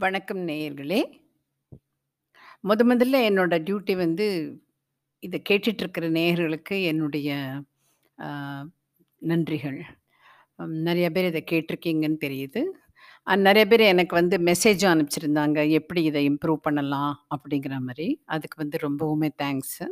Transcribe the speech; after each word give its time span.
வணக்கம் 0.00 0.40
நேயர்களே! 0.48 0.98
முத 2.64 2.80
முதல்ல 2.90 3.16
என்னோட 3.28 3.54
டியூட்டி 3.66 3.94
வந்து, 3.96 4.26
இதை 5.22 5.38
கேட்டுட்ருக்கிற 5.50 6.06
நேயர்களுக்கு 6.10 6.76
என்னுடைய 6.82 7.30
நன்றிகள். 9.22 9.78
நிறைய 10.86 11.08
பேர் 11.10 11.30
இதை 11.32 11.42
கேட்டிருக்கீங்கன்னு 11.52 12.18
தெரியுது. 12.26 12.62
நிறைய 13.44 13.64
பேர் 13.66 13.84
எனக்கு 13.84 14.14
வந்து 14.16 14.38
மெசேஜும் 14.40 14.92
அனுப்பிச்சிருந்தாங்க. 14.92 15.58
எப்படி 15.70 16.02
இதை 16.04 16.22
இம்ப்ரூவ் 16.30 16.60
பண்ணலாம்? 16.62 17.14
அப்படிங்கிற 17.36 17.76
மாதிரி 17.80 18.08
அதுக்கு 18.28 18.58
வந்து 18.58 18.78
ரொம்பவுமே 18.78 19.30
தேங்க்ஸு. 19.44 19.86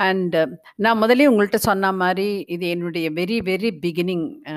அண்டு 0.00 0.42
நான் 0.78 0.98
முதலே 0.98 1.28
உங்கள்கிட்ட 1.28 1.60
சொன்ன 1.70 1.92
மாதிரி 1.94 2.28
இது 2.48 2.66
என்னுடைய 2.68 3.08
very 3.12 3.38
very 3.44 3.70
beginning 3.84 4.26
a 4.48 4.56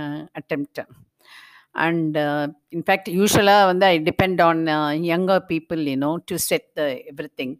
and 1.86 2.18
in fact 2.78 3.10
யூஸ்வலாக 3.20 3.70
வந்து 3.71 3.86
I 3.93 3.96
depend 4.10 4.41
on 4.50 4.62
younger 5.14 5.43
people 5.54 5.82
you know 5.93 6.11
to 6.32 6.38
set 6.50 6.70
the 6.79 6.84
everything. 7.14 7.34
Thing 7.42 7.56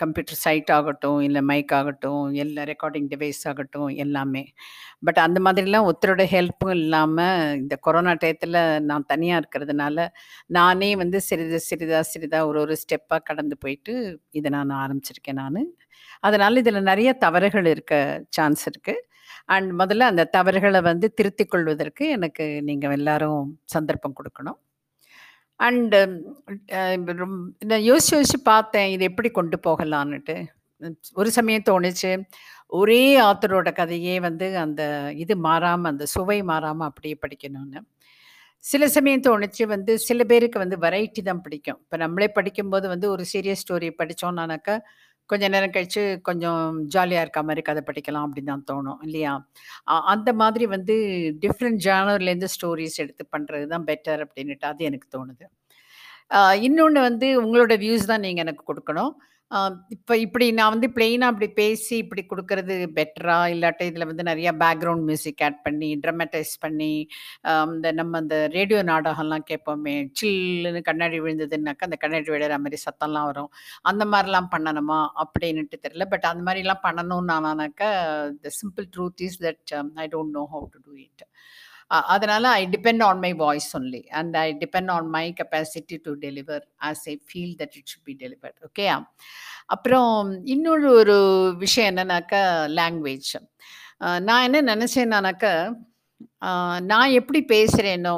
computer 0.00 0.38
side 0.42 0.70
ஆகட்டும், 0.76 1.20
இல்லை 1.26 1.40
மைக் 1.50 1.72
ஆகட்டும், 1.78 2.24
எல்லா 2.42 2.62
ரெக்கார்டிங் 2.70 3.08
டிவைஸ் 3.12 3.40
ஆகட்டும் 3.50 3.88
எல்லாமே. 4.04 4.42
பட் 5.06 5.20
அந்த 5.24 5.38
மாதிரிலாம் 5.46 5.86
ஒருத்தரோட 5.88 6.24
ஹெல்ப்பும் 6.34 6.74
இல்லாமல் 6.78 7.56
இந்த 7.62 7.76
கொரோனா 7.86 8.12
டயத்தில் 8.22 8.60
நான் 8.90 9.08
தனியாக 9.12 9.40
இருக்கிறதுனால, 9.42 10.06
நானே 10.58 10.90
வந்து 11.02 11.20
சிறிது 11.28 11.60
சிறிதாக 11.68 12.04
சிறிதாக 12.12 12.48
ஒரு 12.50 12.60
ஒரு 12.64 12.76
ஸ்டெப்பாக 12.82 13.26
கடந்து 13.30 13.56
போயிட்டு, 13.64 13.94
இதை 14.40 14.50
நான் 14.58 14.80
ஆரம்பிச்சிருக்கேன் 14.84 15.40
நான் 15.42 15.62
அதனால் 16.28 16.60
இதில் 16.62 16.88
நிறைய 16.90 17.10
தவறுகள் 17.24 17.68
இருக்க 17.74 17.94
சான்ஸ் 18.36 18.64
இருக்குது 18.70 19.02
அண்ட் 19.54 19.70
முதல்ல 19.80 20.08
அந்த 20.12 20.28
தவறுகளை 20.36 20.80
வந்து 20.90 21.06
திருத்திக் 21.18 21.52
கொள்வதற்கு 21.52 22.04
எனக்கு 22.16 22.44
நீங்கள் 22.68 22.96
எல்லாரும் 22.98 23.42
சந்தர்ப்பம் 23.74 24.18
கொடுக்கணும் 24.18 24.58
அண்டு 25.60 25.98
ரொம் 27.20 27.36
நான் 27.70 27.84
யோசிச்சு 27.88 28.14
யோசிச்சு 28.16 28.38
பார்த்தேன். 28.50 28.88
இது 28.94 29.02
எப்படி 29.10 29.28
கொண்டு 29.38 29.56
போகலான்னுட்டு. 29.66 30.36
ஒரு 31.20 31.30
சமயம் 31.36 31.66
தோணுச்சு, 31.70 32.10
ஒரே 32.80 33.02
ஆத்தரோட 33.28 33.70
கதையே 33.80 34.14
வந்து 34.26 34.46
அந்த 34.64 34.82
இது 35.24 35.34
மாறாமல் 35.46 35.90
அந்த 35.92 36.04
சுவை 36.14 36.38
மாறாமல் 36.50 36.88
அப்படியே 36.90 37.16
படிக்கணும்னு. 37.24 37.80
சில 38.64 38.82
சமயம் 38.96 39.24
தோணுச்சு 39.28 39.64
வந்து, 39.74 39.92
சில 40.08 40.20
பேருக்கு 40.30 40.58
வந்து 40.64 40.76
வெரைட்டி 40.84 41.22
தான் 41.28 41.42
பிடிக்கும். 41.44 41.78
இப்போ 41.84 41.96
நம்மளே 42.04 42.28
படிக்கும்போது 42.38 42.86
வந்து 42.94 43.06
ஒரு 43.14 43.24
சீரியஸ் 43.32 43.62
ஸ்டோரி 43.64 43.88
படிச்சோம்னானாக்கா, 44.00 44.76
கொஞ்ச 45.30 45.44
நேரம் 45.48 45.74
கழிச்சு 45.74 46.02
கொஞ்சம் 46.22 46.62
ஜாலியாக 46.94 47.24
இருக்க 47.24 47.40
மாதிரி 47.42 47.62
கதை 47.62 47.82
படிக்கலாம் 47.88 48.26
அப்படின்னு 48.26 48.52
தான் 48.52 48.66
தோணும். 48.70 49.00
இல்லையா? 49.06 49.32
அ 49.90 49.94
அந்த 50.14 50.30
மாதிரி 50.42 50.66
வந்து 50.74 50.96
டிஃப்ரெண்ட் 51.44 51.80
ஜானர்லேருந்து 51.86 52.50
ஸ்டோரிஸ் 52.54 53.00
எடுத்து 53.04 53.24
பண்ணுறது 53.34 53.66
தான் 53.74 53.86
பெட்டர் 53.90 54.22
அப்படின்னுட்டு 54.26 54.68
அது 54.72 54.88
எனக்கு 54.90 55.08
தோணுது. 55.16 55.44
இன்னொன்று 56.66 57.00
வந்து 57.08 57.28
உங்களோட 57.42 57.74
வியூஸ் 57.84 58.10
தான் 58.12 58.24
நீங்கள் 58.26 58.44
எனக்கு 58.46 58.64
கொடுக்கணும் 58.70 59.12
இப்போ 59.52 59.60
இப்ப 59.94 60.16
இப்படி 60.24 60.46
நான் 60.50 60.72
வந்து 60.74 60.88
பிளெயினா 60.94 61.26
அப்படி 61.30 61.48
பேசி 61.58 61.94
இப்படி 62.02 62.22
குடுக்கறது 62.24 62.74
பெட்டரா? 62.96 63.38
இல்லாட்டி 63.54 63.84
இதுல 63.90 64.06
வந்து 64.10 64.24
நெறைய 64.28 64.50
பேக்கிரவுண்ட் 64.62 65.04
மியூசிக் 65.08 65.42
ஆட் 65.42 65.58
பண்ணி, 65.64 65.90
ட்ரமடைஸ் 66.02 66.54
பண்ணி, 66.60 66.90
அ 67.44 67.52
இந்த 67.72 67.90
நம்ம 67.92 68.18
அந்த 68.18 68.36
ரேடியோ 68.54 68.80
நாடகம்லாம் 68.90 69.46
கேட்போமே, 69.50 69.94
சில்லுன்னு 70.20 70.82
கண்ணாடி 70.82 71.18
விழுந்ததுன்னாக்கா, 71.20 71.88
அந்த 71.88 71.98
கண்ணாடி 72.04 72.30
விழுற 72.34 72.58
மாரி 72.58 72.80
சத்தம்லாம் 72.86 73.28
வரும். 73.30 73.50
அந்த 73.84 74.04
மாரிலாம் 74.14 74.50
பண்ணணுமா? 74.54 75.00
அப்படின்னுட்டு 75.24 75.78
தெரியல. 75.84 76.06
பட் 76.14 76.28
அந்த 76.32 76.44
மாரிலாம் 76.48 76.84
பண்ணணும்னானாக்கா, 76.86 77.90
the 78.42 78.52
simple 78.60 78.88
truth 78.96 79.24
is 79.28 79.40
that 79.44 79.74
I 79.98 80.08
don't 80.08 80.36
know 80.38 80.44
how 80.54 80.68
to 80.72 80.80
do 80.86 80.94
it. 81.06 81.24
அதனால 82.14 82.44
I 82.60 82.62
depend 82.74 83.02
on 83.06 83.20
my 83.24 83.30
voice 83.42 83.68
only. 83.78 84.02
And 84.18 84.36
I 84.42 84.46
depend 84.62 84.90
on 84.94 85.08
my 85.16 85.24
capacity 85.40 85.96
to 86.06 86.12
deliver 86.24 86.64
as 86.88 87.04
I 87.12 87.14
feel 87.28 87.54
that 87.60 87.74
it 87.78 87.88
should 87.92 88.06
be 88.08 88.14
delivered. 88.24 88.58
ஓகேயா? 88.68 88.96
அப்புறம் 89.74 90.12
இன்னொரு 90.54 90.88
ஒரு 91.00 91.18
விஷயம் 91.58 91.90
என்னன்னாக்கா, 91.92 92.42
language. 92.78 93.32
நான் 94.28 94.44
என்ன 94.46 94.62
நெனச்சேன்னானாக்கா, 94.74 95.54
நான் 96.90 97.16
எப்படி 97.20 97.40
பேசுகிறேனோ 97.54 98.16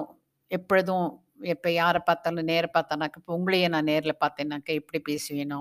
எப்பொழுதும் 0.50 1.08
எப்போ 1.44 1.72
யாரை 1.72 2.00
பார்த்தாலும் 2.04 2.44
நேர 2.44 2.70
பார்த்தானாக்க 2.74 3.16
இப்போ 3.16 3.38
உங்களையே 3.38 3.68
நான் 3.68 3.84
நேரில் 3.84 4.20
பார்த்தேனாக்கா 4.20 4.72
எப்படி 4.74 5.00
பேசுவேனோ, 5.10 5.60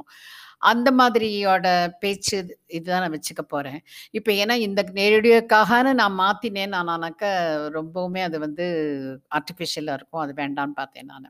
அந்த 0.60 0.92
மாதிரியோட 0.92 1.90
பேச்சு 2.00 2.38
இதுதான் 2.68 3.02
நான் 3.02 3.20
வச்சுக்க 3.20 3.42
போகிறேன் 3.48 3.80
இப்போ 4.12 4.32
ஏன்னா 4.34 4.54
இந்த 4.54 4.84
நேரடியக்காக 4.94 5.94
நான் 5.94 6.20
மாற்றினேன் 6.20 6.76
நானாக்க 6.92 7.24
ரொம்பவுமே 7.70 8.22
அது 8.22 8.40
வந்து 8.40 8.68
ஆர்டிஃபிஷியலாக 9.36 9.94
இருக்கும். 9.94 10.22
அது 10.22 10.34
வேண்டான்னு 10.34 10.74
பார்த்தேன் 10.76 11.06
நான் 11.06 11.30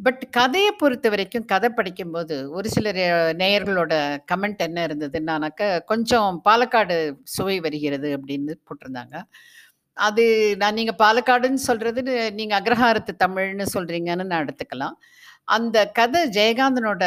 பட் 0.00 0.22
கதையை 0.30 0.72
பொறுத்த 0.72 1.08
வரைக்கும் 1.10 1.44
கதை 1.44 1.70
படிக்கும்போது, 1.70 2.50
ஒரு 2.50 2.68
சில 2.68 2.92
நேயர்களோட 3.32 3.94
கமெண்ட் 4.32 4.58
என்ன 4.58 4.86
இருந்ததுன்னானாக்க 4.86 5.84
கொஞ்சம் 5.84 6.42
பாலக்காடு 6.44 6.96
சுவை 7.24 7.60
வருகிறது 7.60 8.18
அப்படின்னு 8.18 8.54
போட்டிருந்தாங்க. 8.68 9.16
அது 9.96 10.22
நான் 10.60 10.76
நீங்கள் 10.78 10.98
பாலக்காடுன்னு 11.02 11.62
சொல்கிறது 11.68 12.00
நீங்கள் 12.38 12.58
அக்ரஹாரத்து 12.60 13.12
தமிழ்னு 13.24 13.66
சொல்கிறீங்கன்னு 13.74 14.24
நான் 14.30 14.44
எடுத்துக்கலாம். 14.44 14.94
அந்த 15.48 15.78
கதை 15.98 16.20
ஜெயகாந்தனோட 16.36 17.04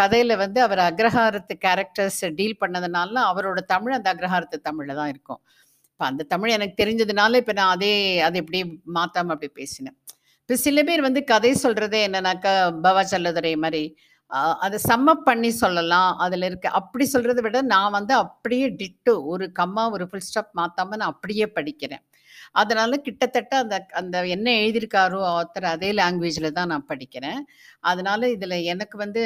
கதையில் 0.00 0.34
வந்து 0.42 0.58
அவர் 0.66 0.82
அக்ரஹாரத்து 0.88 1.54
கேரக்டர்ஸ் 1.66 2.22
டீல் 2.38 2.60
பண்ணதுனால, 2.62 3.14
அவரோட 3.30 3.60
தமிழ் 3.74 3.96
அந்த 3.98 4.08
அக்ரஹாரத்து 4.14 4.58
தமிழில் 4.68 4.98
தான் 5.00 5.10
இருக்கும். 5.14 5.40
இப்போ 5.92 6.04
அந்த 6.10 6.24
தமிழ் 6.32 6.54
எனக்கு 6.56 6.76
தெரிஞ்சதுனால, 6.82 7.38
இப்போ 7.42 7.54
நான் 7.60 7.74
அதே 7.76 7.92
அதை 8.28 8.38
எப்படி 8.44 8.60
மாற்றாமல் 8.98 9.34
அப்படி 9.36 9.50
பேசினேன். 9.60 9.96
இப்போ 10.42 10.56
சில 10.66 10.82
பேர் 10.88 11.06
வந்து 11.08 11.22
கதை 11.32 11.52
சொல்கிறதே 11.64 12.00
என்னன்னாக்கா, 12.08 12.52
பவா 12.86 13.02
செல்லதுரை 13.14 13.54
மாதிரி 13.64 13.82
அ 14.64 14.68
சம்மப் 14.88 15.26
பண்ணி 15.28 15.50
சொல்லலாம். 15.62 16.10
அதில் 16.24 16.46
இருக்க 16.48 16.68
அப்படி 16.80 17.04
சொல்கிறத 17.14 17.40
விட, 17.46 17.58
நான் 17.74 17.94
வந்து 17.98 18.14
அப்படியே 18.24 18.66
டிட்டு 18.80 19.12
ஒரு 19.32 19.46
கம்மா, 19.60 19.84
ஒரு 19.96 20.06
ஃபுல் 20.10 20.26
ஸ்டாப் 20.28 20.52
மாற்றாமல் 20.60 21.00
நான் 21.02 21.12
அப்படியே 21.14 21.46
படிக்கிறேன். 21.58 22.04
அதனால 22.52 22.98
கிட்டத்தட்ட 23.06 23.54
அந்த 23.64 23.76
அந்த 24.00 24.16
என்ன 24.36 24.48
எழுதியிருக்காரோ 24.62 25.20
ஆத்தர் 25.38 25.66
அதே 25.74 25.90
லாங்குவேஜில் 26.00 26.56
தான் 26.58 26.70
நான் 26.72 26.88
படிக்கிறேன். 26.92 27.40
அதனால 27.90 28.30
இதில் 28.36 28.56
எனக்கு 28.72 28.96
வந்து 29.04 29.22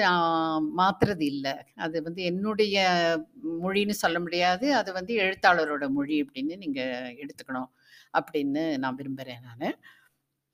மாத்துறது 0.81 1.25
இல்லை 1.33 1.55
அது 1.87 1.97
வந்து 2.09 2.23
என்னுடைய 2.33 2.77
மொழின்னு 3.65 3.97
சொல்ல 4.05 4.19
முடியாது. 4.27 4.67
அது 4.81 4.91
வந்து 4.99 5.15
எழுத்தாளரோட 5.25 5.87
மொழி 5.99 6.19
அப்படின்னு 6.25 6.57
நீங்கள் 6.65 7.17
எடுத்துக்கணும். 7.25 7.71
அப்படின்னு 8.15 8.65
நான் 8.85 8.99
விரும்புகிறேன் 9.01 9.43
நான் 9.49 9.77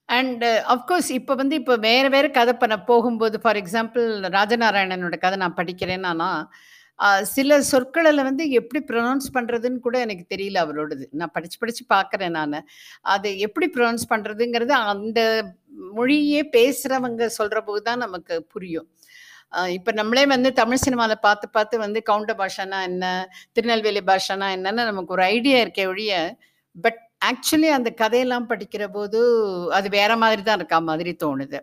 அண்டு 0.09 0.49
அஃப்கோர்ஸ் 0.75 1.11
இப்போ 1.17 1.35
வந்து 1.41 1.55
இப்போ 1.61 1.75
வேறு 1.87 2.09
வேறு 2.15 2.29
கதை 2.37 2.53
பண்ண 2.61 2.77
போகும்போது, 2.91 3.37
ஃபார் 3.43 3.59
எக்ஸாம்பிள் 3.63 4.07
ராஜநாராயணனோட 4.37 5.17
கதை 5.25 5.37
நான் 5.43 5.57
படிக்கிறேன்னா 5.61 6.31
சில 7.35 7.61
சொற்களில் 7.71 8.27
வந்து 8.29 8.45
எப்படி 8.61 8.81
ப்ரொனவுன்ஸ் 8.91 9.29
பண்ணுறதுன்னு 9.37 9.81
கூட 9.87 9.97
எனக்கு 10.07 10.25
தெரியல 10.35 10.59
அவரோடது. 10.65 11.05
நான் 11.21 11.35
படித்து 11.37 11.59
படித்து 11.63 11.85
பார்க்குறேன் 11.95 12.37
நான் 12.39 12.57
அது 13.15 13.31
எப்படி 13.47 13.69
ப்ரொனவுன்ஸ் 13.77 14.11
பண்ணுறதுங்கிறது 14.13 14.75
அந்த 14.93 15.21
மொழியே 15.99 16.43
பேசுகிறவங்க 16.57 17.27
சொல்கிற 17.39 17.59
போது 17.69 17.83
தான் 17.89 18.05
நமக்கு 18.07 18.37
புரியும். 18.55 18.89
இப்போ 19.77 19.91
நம்மளே 19.99 20.25
வந்து 20.33 20.51
தமிழ் 20.61 20.83
சினிமாவில் 20.87 21.25
பார்த்து 21.27 21.47
பார்த்து 21.57 21.85
வந்து 21.85 22.01
கவுண்ட 22.09 22.33
பாஷானா 22.41 22.79
என்ன? 22.89 23.05
திருநெல்வேலி 23.57 24.03
பாஷானா 24.11 24.49
என்னன்னு 24.57 24.89
நமக்கு 24.91 25.15
ஒரு 25.17 25.25
ஐடியா 25.37 25.59
இருக்கே 25.65 25.87
ஒழிய, 25.93 26.13
பட் 26.85 27.01
ஆக்சுவலி 27.31 27.69
அந்த 27.77 27.91
கதையெல்லாம் 28.03 28.51
படிக்கிற 28.51 28.85
போது 28.97 29.21
அது 29.79 29.89
வேற 29.99 30.13
மாதிரி 30.25 30.43
தான் 30.49 30.59
இருக்கா 30.61 30.79
மாதிரி 30.91 31.13
தோணுது. 31.25 31.59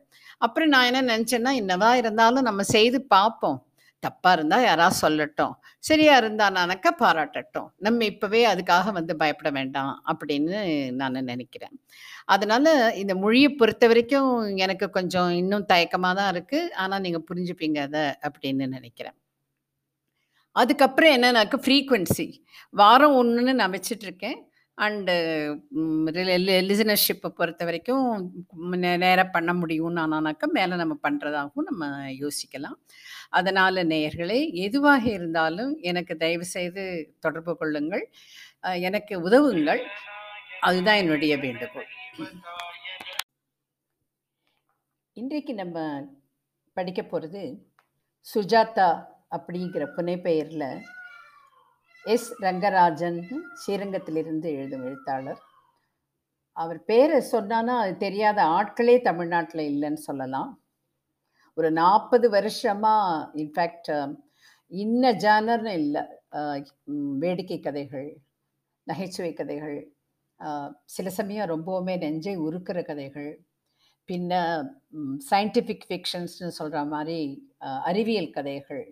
அப்புறம் 0.46 0.72
நான் 0.74 0.88
என்ன 0.90 1.04
நினச்சேன்னா 1.14 1.52
என்னதான் 1.62 2.00
இருந்தாலும் 2.02 2.48
நம்ம 2.50 2.64
செய்து 2.76 3.00
பார்ப்போம். 3.16 3.60
தப்பாக 4.06 4.36
இருந்தால் 4.38 4.66
யாராவது 4.70 4.98
சொல்லட்டும். 5.04 5.54
சரியா 5.90 6.14
இருந்தானானாக்கா 6.22 6.92
பாராட்டட்டும். 7.02 7.68
நம்ம 7.86 8.06
இப்போவே 8.12 8.42
அதுக்காக 8.52 8.94
வந்து 9.00 9.16
பயப்பட 9.22 9.50
வேண்டாம் 9.58 9.94
அப்படின்னு 10.12 10.56
நான் 11.02 11.20
நினைக்கிறேன். 11.32 11.76
அதனால் 12.34 12.72
இந்த 13.02 13.14
மொழியை 13.24 13.50
பொறுத்த 13.60 13.88
வரைக்கும் 13.92 14.32
எனக்கு 14.66 14.88
கொஞ்சம் 14.98 15.32
இன்னும் 15.42 15.70
தயக்கமாக 15.74 16.16
தான் 16.20 16.32
இருக்குது 16.36 16.72
ஆனால் 16.84 17.04
நீங்கள் 17.06 17.28
புரிஞ்சுப்பீங்க 17.30 17.80
அதை 17.90 18.04
அப்படின்னு 18.28 18.68
நினைக்கிறேன். 18.78 19.18
அதுக்கப்புறம் 20.56 21.14
என்னன்னாக்க 21.16 21.56
ஃப்ரீக்குவென்சி 21.64 22.28
வாரம் 22.82 23.16
ஒன்றுன்னு 23.20 23.54
நான் 23.62 23.74
வச்சிட்ருக்கேன் 23.76 24.38
அண்டு 24.78 25.14
லிசனர்ஷிப்பை 26.70 27.30
ரி 27.38 27.66
வரைக்கும் 27.66 28.08
நேராக 28.74 29.24
பண்ண 29.30 29.54
முடியும்னு 29.54 30.02
ஆனானாக்கா 30.04 30.48
மேலே 30.52 30.76
நம்ம 30.76 30.96
பண்ணுறதாகவும் 31.04 31.68
நம்ம 31.70 31.88
யோசிக்கலாம். 32.24 32.78
அதனால் 33.30 33.76
நேயர்களே, 33.76 34.40
எதுவாக 34.66 35.04
இருந்தாலும் 35.10 35.78
எனக்கு 35.82 36.18
தயவுசெய்து 36.18 36.84
தொடர்பு 37.20 37.58
கொள்ளுங்கள். 37.58 38.04
எனக்கு 38.88 39.16
உதவுங்கள். 39.22 39.82
அதுதான் 40.60 40.96
என்னுடைய 40.96 41.38
வேண்டுகோள். 41.38 41.90
இன்றைக்கு 45.18 45.54
நம்ம 45.54 45.78
படிக்க 46.78 47.02
போகிறது 47.04 47.42
சுஜாதா 48.26 48.90
அப்படிங்கிற 49.32 49.84
புனைப்பெயரில் 49.98 50.70
எஸ். 52.06 52.30
ரங்கராஜன் 52.42 53.20
ஸ்ரீரங்கத்திலிருந்து 53.62 54.50
எழுதும் 54.58 54.84
எழுத்தாளர். 54.88 55.40
அவர் 56.56 56.80
பேரை 56.84 57.20
சொன்னான்னா, 57.22 57.76
அது 57.80 57.94
தெரியாத 57.98 58.40
ஆட்களே 58.58 58.96
தமிழ்நாட்டில் 59.02 59.64
இல்லைன்னு 59.72 60.02
சொல்லலாம். 60.10 60.52
ஒரு 61.58 61.70
40 61.72 62.28
வருஷமா 62.36 62.94
இன்ஃபேக்ட் 63.34 63.90
இன்ன 64.72 65.12
ஜானர்னு 65.24 65.74
இல்லை 65.80 66.04
வேடிக்கை 67.24 67.60
கதைகள், 67.60 68.10
நகைச்சுவை 68.88 69.32
கதைகள், 69.34 69.80
சில 70.96 71.10
சமயம் 71.10 71.52
ரொம்பவுமே 71.54 71.96
நெஞ்சை 71.98 72.36
உருக்கிற 72.40 72.80
கதைகள், 72.86 73.32
பின்ன 74.10 74.34
சயின்டிஃபிக் 75.32 75.88
ஃபிக்ஷன்ஸ்னு 75.90 76.58
சொல்கிற 76.60 76.84
மாதிரி 76.86 77.20
அறிவியல் 77.84 78.36
கதைகள். 78.38 78.86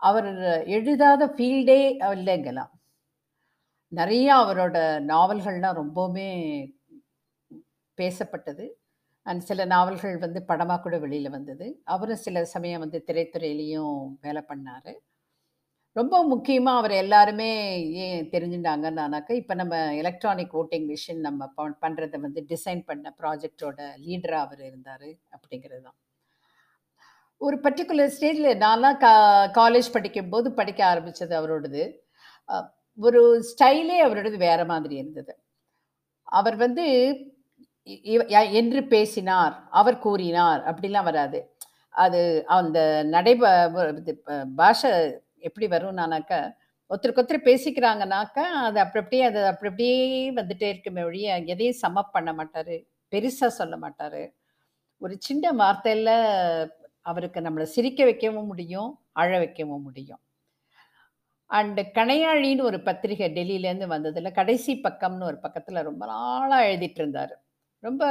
அவர் 0.00 0.28
எழுதாத 0.76 1.22
ஃபீல்டே 1.36 1.78
இல்லைங்கலாம். 2.16 2.72
நிறைய 3.92 4.26
அவரோட 4.42 4.76
நாவல்கள்லாம் 5.12 5.78
ரொம்பவுமே 5.82 6.28
பேசப்பட்டது. 7.98 8.66
அண்ட் 9.26 9.42
சில 9.48 9.64
நாவல்கள் 9.74 10.16
வந்து 10.24 10.40
படமாக 10.50 10.80
கூட 10.82 10.96
வெளியில் 11.04 11.34
வந்தது. 11.36 11.66
அவரும் 11.94 12.24
சில 12.26 12.44
சமயம் 12.54 12.82
வந்து 12.84 12.98
திரைத்துறையிலையும் 13.08 13.96
வேலை 14.26 14.42
பண்ணார் 14.50 14.92
ரொம்ப 15.96 16.16
முக்கியமாக 16.32 16.80
அவர் 16.80 16.94
எல்லாருமே 17.02 17.48
ஏன் 18.02 18.28
தெரிஞ்சுட்டாங்கன்னானாக்க 18.34 19.30
இப்போ 19.40 19.54
நம்ம 19.60 19.76
எலக்ட்ரானிக் 20.02 20.54
ஓட்டிங் 20.60 20.86
மிஷின் 20.90 21.22
நம்ம 21.26 21.48
பண்ணுறதை 21.84 22.18
வந்து 22.26 22.40
டிசைன் 22.52 22.82
பண்ண 22.90 23.12
ப்ராஜெக்ட்டோட 23.20 23.78
லீடராக 24.04 24.46
அவர் 24.46 24.62
இருந்தார் 24.68 25.08
அப்படிங்கிறது 25.36 25.82
தான். 25.86 25.98
ஒரு 27.40 27.56
பர்ட்டிகுலர் 27.64 28.12
ஸ்டேஜில் 28.14 28.60
நான்லாம் 28.62 28.98
கா 29.02 29.12
காலேஜ் 29.58 29.88
படிக்கும்போது 29.96 30.48
படிக்க 30.60 30.80
ஆரம்பித்தது 30.92 31.34
அவரோடது. 31.40 31.82
ஒரு 32.98 33.20
ஸ்டைலே 33.50 33.96
அவரோடது 34.06 34.38
வேற 34.48 34.60
மாதிரி 34.70 34.94
இருந்தது. 35.02 35.32
அவர் 36.38 36.56
வந்து 36.64 36.86
என்று 38.60 38.80
பேசினார், 38.94 39.54
அவர் 39.80 40.02
கூறினார் 40.06 40.62
அப்படிலாம் 40.70 41.08
வராது. 41.10 41.38
அது 41.94 42.20
அந்த 42.56 42.78
நடை 43.14 43.34
இது 44.00 44.12
பாஷை 44.60 44.90
எப்படி 45.48 45.66
வரும்னானாக்கா, 45.74 46.40
ஒருத்தருக்கு 46.90 47.22
ஒருத்தர் 47.22 47.48
பேசிக்கிறாங்கனாக்கா, 47.50 48.44
அது 48.66 48.78
அப்படி 48.84 49.02
அப்படியே 49.04 49.24
அது 49.30 49.40
அப்படி 49.52 49.70
அப்படியே 49.72 49.96
வந்துட்டே 50.40 50.68
இருக்குமே 50.72 51.02
ஒழிய, 51.08 51.38
எதையும் 51.54 51.80
சமப் 51.84 52.14
பண்ண 52.16 52.32
மாட்டார் 52.40 52.74
பெருசாக 53.12 53.52
சொல்ல 53.60 53.74
மாட்டார் 53.84 54.20
ஒரு 55.02 55.14
சின்ன 55.26 55.50
வார்த்தையில் 55.62 56.14
அவருக்கு 57.10 57.40
நம்மளை 57.40 57.66
சிரிக்க 57.74 58.00
வைக்கவும் 58.04 58.48
முடியும், 58.50 58.90
அழ 59.22 59.30
வைக்கவும் 59.38 59.84
முடியும். 59.88 60.20
அண்டு 61.50 61.82
கணையாழின்னு 61.98 62.68
ஒரு 62.70 62.78
பத்திரிகை 62.86 63.28
டெல்லியிலேருந்து 63.36 63.86
வந்ததில் 63.94 64.36
கடைசி 64.38 64.72
பக்கம்னு 64.86 65.28
ஒரு 65.30 65.38
பக்கத்தில் 65.44 65.86
ரொம்ப 65.88 66.02
நாளாக 66.06 66.66
எழுதிட்டு 66.70 67.00
இருந்தார் 67.02 67.34
ரொம்ப 67.84 68.04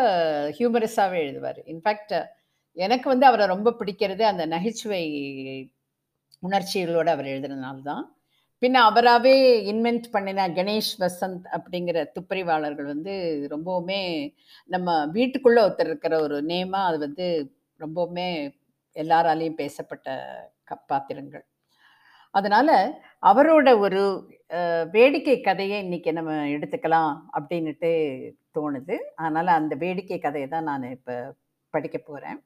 ஹியூமரஸாகவே 0.57 1.19
எழுதுவார் 1.25 1.59
இன்ஃபேக்ட் 1.73 2.15
எனக்கு 2.77 3.07
வந்து 3.13 3.25
அவரை 3.29 3.45
ரொம்ப 3.53 3.69
பிடிக்கிறது 3.79 4.23
அந்த 4.31 4.43
நகைச்சுவை 4.53 5.03
உணர்ச்சிகளோடு 6.43 7.11
அவர் 7.13 7.29
எழுதுனதுனால 7.33 7.77
தான். 7.89 8.03
பின்ன 8.61 8.81
அவராகவே 8.89 9.33
இன்வென்ட் 9.71 10.07
பண்ணின 10.11 10.47
கணேஷ் 10.57 10.93
வசந்த் 11.03 11.45
அப்படிங்கிற 11.57 11.97
துப்பறிவாளர்கள் 12.15 12.87
வந்து 12.93 13.13
ரொம்பவுமே 13.53 14.01
நம்ம 14.69 14.95
வீட்டுக்குள்ளே 15.15 15.61
ஒருத்தர் 15.65 15.91
இருக்கிற 15.91 16.15
ஒரு 16.25 16.37
நேமாக 16.51 16.89
அது 16.89 16.99
வந்து 17.05 17.27
ரொம்பவுமே 17.79 18.29
எல்லாராலையும் 19.03 19.59
பேசப்பட்ட 19.61 20.07
பாத்திரங்கள். 20.91 21.45
அதனால 22.33 22.69
அவரோட 23.31 23.69
ஒரு 23.85 24.01
வேடிக்கை 24.95 25.35
கதையை 25.41 25.77
இன்னைக்கு 25.85 26.11
நம்ம 26.17 26.33
எடுத்துக்கலாம் 26.55 27.13
அப்படின்னுட்டு 27.37 27.91
தோணுது. 28.57 28.95
அதனால 29.21 29.47
அந்த 29.59 29.73
வேடிக்கை 29.83 30.19
கதையை 30.27 30.47
தான் 30.55 30.69
நான் 30.71 30.85
இப்போ 30.97 31.15
படிக்க 31.73 31.97
போகிறேன் 31.99 32.39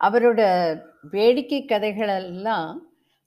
அவரோட 0.00 0.40
வேடிக்கை 1.10 1.58
கதைகளெல்லாம் 1.64 2.74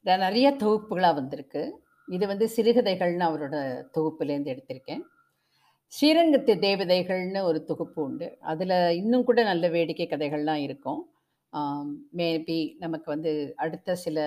நிறைய 0.02 0.48
தொகுப்புகளாக 0.64 1.18
வந்திருக்கு. 1.20 1.62
இது 2.08 2.28
வந்து 2.28 2.46
சிறுகதைகள்னு 2.56 3.26
அவரோட 3.30 3.56
தொகுப்புலேருந்து 3.96 4.52
எடுத்திருக்கேன். 4.54 5.02
ஸ்ரீரங்கத்து 5.94 6.54
தேவதைகள்னு 6.66 7.42
ஒரு 7.50 7.60
தொகுப்பு 7.70 8.00
உண்டு. 8.04 8.28
அதில் 8.52 8.78
இன்னும் 9.02 9.24
கூட 9.24 9.44
நல்ல 9.44 9.68
வேடிக்கை 9.76 10.08
கதைகள்லாம் 10.08 10.62
இருக்கும். 10.68 11.02
மேபி 12.20 12.60
நமக்கு 12.78 13.08
வந்து 13.16 13.32
அடுத்த 13.56 13.96
சில 14.06 14.18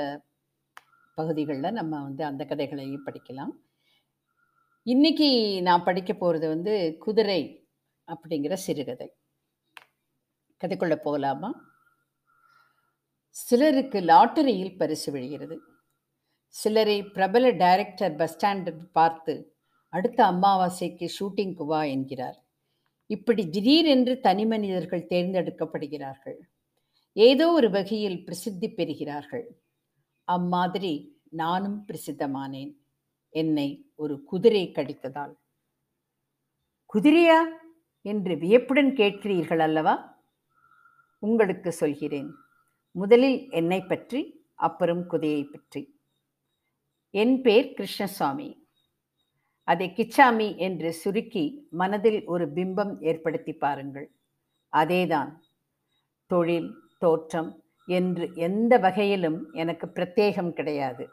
பகுதிகளில் 1.14 1.76
நம்ம 1.80 2.02
வந்து 2.02 2.24
அந்த 2.24 2.42
கதைகளையும் 2.44 3.06
படிக்கலாம். 3.06 3.52
இன்னைக்கு 4.86 5.28
நான் 5.62 5.84
படிக்க 5.84 6.12
போகிறது 6.12 6.46
வந்து 6.48 6.74
குதிரை 6.98 7.40
அப்படிங்கிற 8.08 8.54
சிறுகதை. 8.66 9.08
கதைக்குள்ளே 10.60 10.98
போகலாமா? 11.06 11.50
சிலருக்கு 13.32 14.00
லாட்டரியில் 14.00 14.78
பரிசு 14.78 15.12
விழுகிறது. 15.12 15.60
சிலரை 16.48 17.04
பிரபல 17.04 17.50
டைரக்டர் 17.50 18.14
பஸ் 18.14 18.32
ஸ்டாண்டில் 18.32 18.90
பார்த்து, 18.92 19.56
அடுத்த 19.88 20.24
அமாவாசைக்கு 20.24 21.08
ஷூட்டிங்க்கு 21.20 21.66
வா 21.66 21.82
என்கிறார். 21.82 22.44
இப்படி 23.06 23.48
திடீரென்று 23.48 24.20
தனி 24.20 24.46
மனிதர்கள் 24.46 25.06
தேர்ந்தெடுக்கப்படுகிறார்கள். 25.06 26.38
ஏதோ 27.12 27.50
ஒரு 27.50 27.70
வகையில் 27.70 28.24
பிரசித்தி 28.24 28.70
பெறுகிறார்கள். 28.70 29.44
அம்மாதிரி 30.24 31.20
நானும் 31.30 31.86
பிரசித்தமானேன். 31.86 32.74
என்னை 33.28 33.92
ஒரு 33.94 34.22
குதிரை 34.22 34.72
கடித்ததால். 34.74 35.34
குதிரையா? 36.94 37.40
என்று 38.00 38.36
வியப்புடன் 38.36 38.94
கேட்கிறீர்கள் 38.94 39.58
அல்லவா? 39.58 40.24
உங்களுக்கு 41.18 41.72
சொல்கிறேன். 41.72 42.34
முதலில் 42.92 43.50
என்னை 43.50 43.80
பற்றி, 43.80 44.44
அப்புறம் 44.54 45.10
குதையை 45.10 45.50
பற்றி. 45.52 46.00
என் 47.10 47.42
பேர் 47.42 47.72
கிருஷ்ணசாமி. 47.72 48.66
அதை 49.64 49.92
கிச்சாமி 49.96 50.56
என்று 50.56 50.92
சுருக்கி 50.92 51.66
மனதில் 51.70 52.24
ஒரு 52.24 52.52
பிம்பம் 52.52 53.04
ஏற்படுத்திப் 53.04 53.60
பாருங்கள். 53.60 54.10
அதேதான். 54.72 55.32
தொழில், 56.26 56.74
தோற்றம் 56.98 57.62
என்று 57.86 58.30
எந்த 58.34 58.78
வகையிலும் 58.78 59.52
எனக்கு 59.52 59.86
பிரத்யேகம் 59.86 60.52
கிடையாது. 60.52 61.08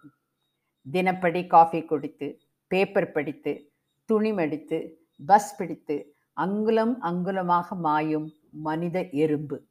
தினப்படி 0.91 1.47
காஃபி 1.47 1.81
குடித்து, 1.81 2.39
பேப்பர் 2.67 3.11
படித்து, 3.11 3.71
துணி 4.05 4.33
மடித்து, 4.33 5.07
பஸ் 5.25 5.57
பிடித்து, 5.57 6.15
அங்குலம் 6.33 7.01
அங்குலமாக 7.01 7.69
மாயும் 7.69 8.33
மனித 8.51 9.09
எறும்பு. 9.09 9.67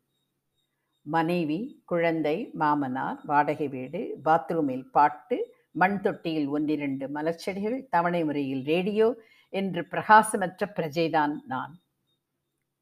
மனைவி, 1.09 1.83
குழந்தை, 1.85 2.51
மாமனார், 2.59 3.21
வாடகை 3.25 3.69
வீடு, 3.69 4.01
பாத்ரூமில் 4.25 4.85
பாட்டு, 4.93 5.37
மண் 5.71 6.01
தொட்டியில் 6.01 6.49
ஒன்றிரண்டு 6.49 7.09
மலர்ச்செடிகள், 7.09 7.87
தவணை 7.91 8.25
முறையில் 8.25 8.65
ரேடியோ 8.65 9.15
என்று 9.49 9.83
பிரகாசமற்ற 9.91 10.67
பிரஜைதான் 10.77 11.35
நான். 11.47 11.75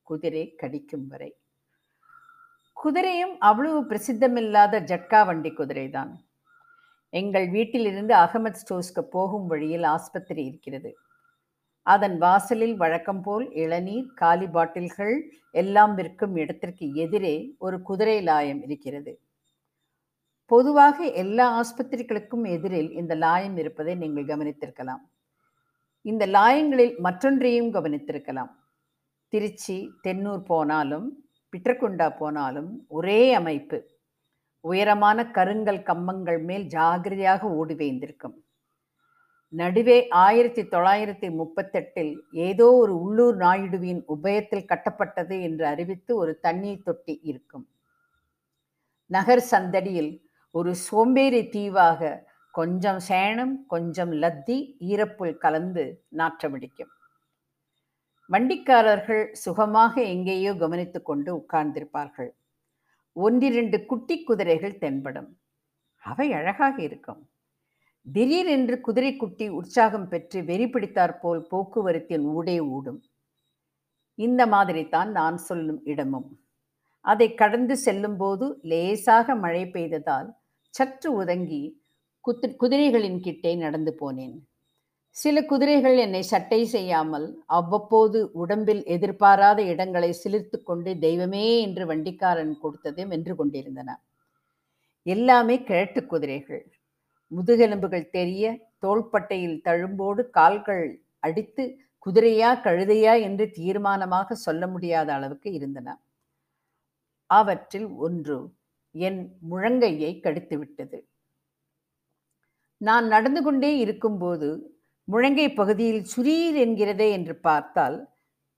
குதிரை 0.02 0.54
கடிக்கும் 0.54 1.06
வரை. 1.06 1.37
குதிரையும் 2.85 3.37
அவ்வளவு 3.38 3.80
பிரசித்தமில்லாத 3.83 4.80
ஜட்கா 4.90 5.26
வண்டி 5.26 5.50
குதிரைதான். 5.50 6.12
எங்கள் 7.09 7.49
வீட்டிலிருந்து 7.49 8.14
அகமது 8.14 8.54
ஸ்டோர்ஸ்க்கு 8.62 9.00
போகும் 9.00 9.47
வழியில் 9.47 9.83
ஆஸ்பத்திரி 9.83 10.45
இருக்கிறது. 10.45 10.97
அதன் 11.92 12.16
வாசலில் 12.18 12.76
வழக்கம் 12.76 13.20
போல் 13.22 13.44
இளநீர், 13.64 14.06
காலி 14.14 14.46
பாட்டில்கள் 14.46 15.16
எல்லாம் 15.50 15.94
விற்கும் 15.94 16.36
இடத்திற்கு 16.36 16.86
எதிரே 17.04 17.36
ஒரு 17.58 17.76
குதிரை 17.82 18.16
லாயம் 18.24 18.62
இருக்கிறது. 18.66 19.12
பொதுவாக 20.50 21.06
எல்லா 21.22 21.46
ஆஸ்பத்திரிகளுக்கும் 21.60 22.44
எதிரில் 22.54 22.90
இந்த 23.00 23.12
லாயம் 23.16 23.56
இருப்பதை 23.56 23.94
நீங்கள் 23.94 24.30
கவனித்திருக்கலாம். 24.32 25.04
இந்த 26.02 26.24
லாயங்களில் 26.26 26.94
மற்றொன்றையும் 27.06 27.70
கவனித்திருக்கலாம். 27.76 28.52
திருச்சி 29.32 29.78
தென்னூர் 30.04 30.42
போனாலும் 30.52 31.06
பிட்டர்குண்டா 31.52 32.08
போனாலும் 32.18 32.70
ஒரே 32.88 33.20
அமைப்பு. 33.34 33.78
உயரமான 34.64 35.18
கருங்கல் 35.36 35.82
கம்பங்கள் 35.82 36.40
மேல் 36.48 36.66
ஜாகிரதையாக 36.76 37.42
ஓடி 37.60 37.74
வைந்திருக்கும். 37.74 38.36
நடுவே 39.58 39.96
ஆயிரத்தி 40.25 40.62
தொள்ளாயிரத்தி 40.62 41.28
முப்பத்தெட்டில் 41.40 42.12
ஏதோ 42.48 42.66
ஒரு 42.82 42.94
உள்ளூர் 43.04 43.36
நாயுடுவின் 43.36 44.00
உபயத்தில் 44.14 44.68
கட்டப்பட்டது 44.70 45.36
என்று 45.48 45.64
அறிவித்து 45.66 46.12
ஒரு 46.16 46.32
தண்ணீர் 46.46 46.82
தொட்டி 46.82 47.14
இருக்கும். 47.30 47.66
நகர் 49.10 49.44
சந்தடியில் 49.50 50.12
ஒரு 50.54 50.72
சோம்பேறி 50.88 51.42
தீவாக 51.54 52.10
கொஞ்சம் 52.50 53.00
சேணம் 53.08 53.54
கொஞ்சம் 53.66 54.12
லத்தி 54.22 54.58
ஈரப்புல் 54.90 55.36
கலந்து 55.44 55.84
நாற்றமடிக்கும் 56.20 56.92
வண்டிக்காரர்கள் 58.30 59.25
சுகமாக 59.44 59.94
எங்கேயோ 60.14 60.52
கவனித்து 60.62 61.00
கொண்டு 61.02 61.30
உட்கார்ந்திருப்பார்கள். 61.40 62.30
ஒன்றிரண்டு 63.16 63.78
குட்டி 63.90 64.16
குதிரைகள் 64.22 64.80
தென்படும். 64.84 65.28
அவை 66.04 66.28
அழகாக 66.32 66.76
இருக்கும். 66.82 67.22
திடீரென்று 68.14 68.76
குதிரை 68.86 69.16
குட்டி 69.16 69.46
உற்சாகம் 69.58 70.08
பெற்று 70.10 70.38
வெறி 70.48 70.66
பிடித்தாற்போல் 70.72 71.40
போக்குவரத்தின் 71.52 72.26
ஊடே 72.34 72.56
ஊடும். 72.76 73.00
இந்த 74.18 74.42
மாதிரி 74.52 74.82
தான் 74.88 75.10
நான் 75.18 75.38
சொல்லும் 75.46 75.80
இடமும். 75.92 76.28
அதை 77.04 77.28
கடந்து 77.34 77.75
செல்லும்போது 77.76 78.46
லேசாக 78.70 79.34
மழை 79.34 79.64
பெய்ததால் 79.75 80.28
சற்று 80.75 81.10
உதங்கி 81.22 81.62
குத்து 82.25 82.46
குதிரைகளின் 82.62 83.18
கிட்டே 83.26 83.52
நடந்து 83.64 83.92
போனேன். 84.00 84.36
சில 85.16 85.42
குதிரைகள் 85.50 85.98
என்னை 86.04 86.22
சட்டை 86.32 86.60
செய்யாமல் 86.76 87.26
அவ்வப்போது 87.58 88.18
உடம்பில் 88.42 88.82
எதிர்பாராத 88.94 89.60
இடங்களை 89.72 90.10
சிலிர்த்து 90.22 90.58
கொண்டு 90.62 90.90
தெய்வமே 91.06 91.44
என்று 91.66 91.84
வண்டிக்காரன் 91.92 92.54
கொடுத்ததை 92.62 93.04
வென்று 93.12 93.34
கொண்டிருந்தன. 93.36 93.90
எல்லாமே 95.06 95.56
கிழட்டு 95.68 96.00
குதிரைகள். 96.06 96.64
முதுகெலும்புகள் 97.28 98.11
தெரிய 98.11 98.45
தோள்பட்டையில் 98.78 99.61
தழும்போடு 99.64 100.30
கால்கள் 100.30 101.02
அடித்து 101.18 101.64
குதிரையா 102.06 102.50
கழுதையா 102.62 103.23
என்று 103.23 103.52
தீர்மானமாக 103.56 104.33
சொல்ல 104.33 104.66
முடியாத 104.66 105.12
அளவுக்கு 105.12 105.52
இருந்தன. 105.52 105.88
அவற்றில் 107.26 107.88
ஒன்று 107.97 108.37
என் 108.90 109.21
முழங்கையை 109.50 110.21
கடித்துவிட்டது. 110.21 110.99
நான் 112.76 113.06
நடந்து 113.06 113.42
கொண்டே 113.42 113.78
இருக்கும்போது 113.78 114.49
முழங்கை 115.04 115.54
பகுதியில் 115.54 116.02
சுரீர் 116.04 116.54
என்கிறதே 116.54 117.11
என்று 117.11 117.37
பார்த்தால் 117.37 118.09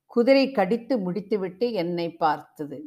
குதிரை 0.07 0.51
கடித்து 0.51 0.99
முடித்துவிட்டு 0.99 1.73
என்னை 1.73 2.11
பார்த்தது. 2.17 2.79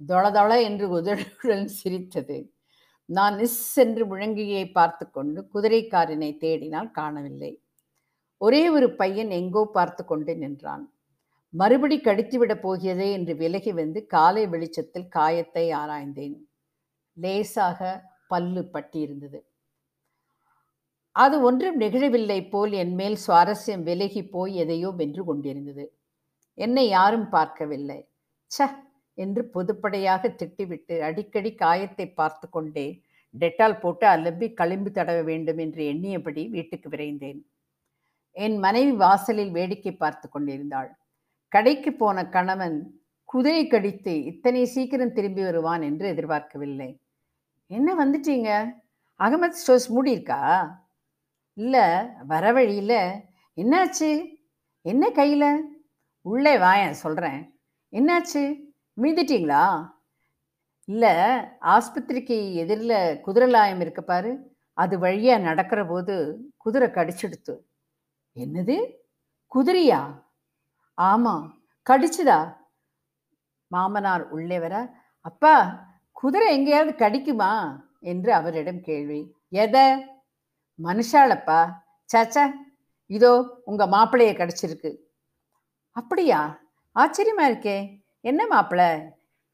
தொளதொள 0.00 0.50
என்று 0.62 0.86
உதடுடன் 0.88 1.66
சிரித்தது. 1.80 2.53
நான் 3.08 3.34
நிஸ் 3.36 3.58
சென்று 3.74 4.04
முழங்கியை 4.06 4.64
பார்த்து 4.72 5.04
கொண்டு 5.10 5.40
குதிரைக்காரனை 5.54 6.30
தேடினால் 6.44 6.90
காணவில்லை. 6.90 7.52
ஒரே 8.40 8.62
ஒரு 8.68 8.88
பையன் 8.90 9.30
எங்கோ 9.30 9.62
பார்த்து 9.72 10.02
கொண்டு 10.04 10.32
நின்றான். 10.36 10.84
மறுபடி 11.54 11.96
கடித்துவிடப் 12.00 12.62
போகிறதே 12.62 13.08
என்று 13.12 13.34
விலகி 13.36 13.72
வந்து 13.72 14.00
காலை 14.06 14.44
வெளிச்சத்தில் 14.46 15.08
காயத்தை 15.08 15.66
ஆராய்ந்தேன். 15.72 16.36
லேசாக 17.16 17.80
பல்லு 18.26 18.62
பட்டியிருந்தது 18.74 19.40
அது 21.16 21.36
ஒன்றும் 21.40 21.76
நிகழவில்லை 21.80 22.38
போல் 22.48 22.72
என் 22.82 22.94
மேல் 22.94 23.18
சுவாரஸ்யம் 23.26 23.82
விலகி 23.82 24.22
போய் 24.28 24.54
எதையோ 24.56 24.88
வென்று 25.00 25.22
கொண்டிருந்தது. 25.24 25.84
என்னை 26.58 26.84
யாரும் 26.88 27.28
பார்க்கவில்லை. 27.28 28.00
ச 28.50 28.66
என்று 29.14 29.50
பொதுப்படையாக 29.54 30.30
திட்டிவிட்டு 30.38 30.98
அடிக்கடி 30.98 31.54
காயத்தை 31.54 32.06
பார்த்து 32.14 32.50
கொண்டே 32.50 33.02
டெட்டால் 33.40 33.80
போட்டு 33.80 34.06
அலம்பி 34.06 34.52
களிம்பு 34.54 34.90
தடவ 34.90 35.24
வேண்டும் 35.24 35.58
என்று 35.58 35.84
எண்ணியபடி 35.84 36.48
வீட்டுக்கு 36.48 36.88
விரைந்தேன். 36.88 37.40
என் 38.32 38.58
மனைவி 38.58 38.92
வாசலில் 38.92 39.50
வேடிக்கை 39.50 39.92
பார்த்து 39.96 40.28
கொண்டிருந்தாள். 40.28 40.90
கடைக்கு 41.48 41.92
போன 41.92 42.28
கணவன் 42.28 43.02
குதிரை 43.24 43.66
கடித்து 43.66 44.24
இத்தனை 44.24 44.64
சீக்கிரம் 44.64 45.12
திரும்பி 45.12 45.42
வருவான் 45.42 45.82
என்று 45.82 46.08
எதிர்பார்க்கவில்லை. 46.08 47.00
என்ன 47.66 48.04
வந்துட்டீங்க? 48.04 48.50
அகமத் 49.20 49.58
ஸ்டோர்ஸ் 49.60 49.88
மூடியிருக்கா? 49.88 50.70
இல்லை 51.56 51.86
வர 52.26 52.52
வழியில். 52.52 52.98
என்னாச்சு? 53.56 54.38
என்ன 54.82 55.10
கையில்? 55.10 55.80
உள்ளே 56.20 56.56
வாயேன் 56.56 56.90
சொல்கிறேன் 56.90 57.40
என்னாச்சு? 57.92 58.72
மீந்துட்டீங்களா? 59.00 59.90
இல்லை 60.84 61.10
ஆஸ்பத்திரிக்கு 61.60 62.54
எதிரில் 62.54 63.20
குதிரை 63.20 63.50
லாயம் 63.50 63.80
இருக்கு 63.80 64.04
பாரு. 64.04 64.56
அது 64.72 64.98
வழியாக 64.98 65.42
நடக்கிற 65.42 65.86
போது 65.86 66.38
குதிரை 66.56 66.88
கடிச்சிடுத்து. 66.88 67.58
என்னது? 68.36 68.76
குதிரையா? 69.54 70.22
ஆமாம் 70.94 71.54
கடிச்சுதா? 71.90 72.56
மாமனார் 73.66 74.28
உள்ளே 74.28 74.58
வர 74.58 74.94
அப்பா 75.20 75.54
குதிரை 76.12 76.56
எங்கேயாவது 76.56 77.08
கடிக்குமா? 77.08 77.80
என்று 78.00 78.32
அவரிடம் 78.34 78.80
கேள்வி. 78.80 79.34
எதை? 79.48 80.06
மனுஷாளப்பா. 80.82 81.72
சாச்சா 82.14 82.50
இதோ 83.06 83.60
உங்கள் 83.64 83.88
மாப்பிள்ளைய 83.88 84.34
கடிச்சிருக்கு. 84.34 84.96
அப்படியா? 85.90 86.60
ஆச்சரியமா 86.94 87.42
இருக்கே. 87.42 88.03
என்ன 88.30 88.42
மாப்பிள்ளை 88.52 88.90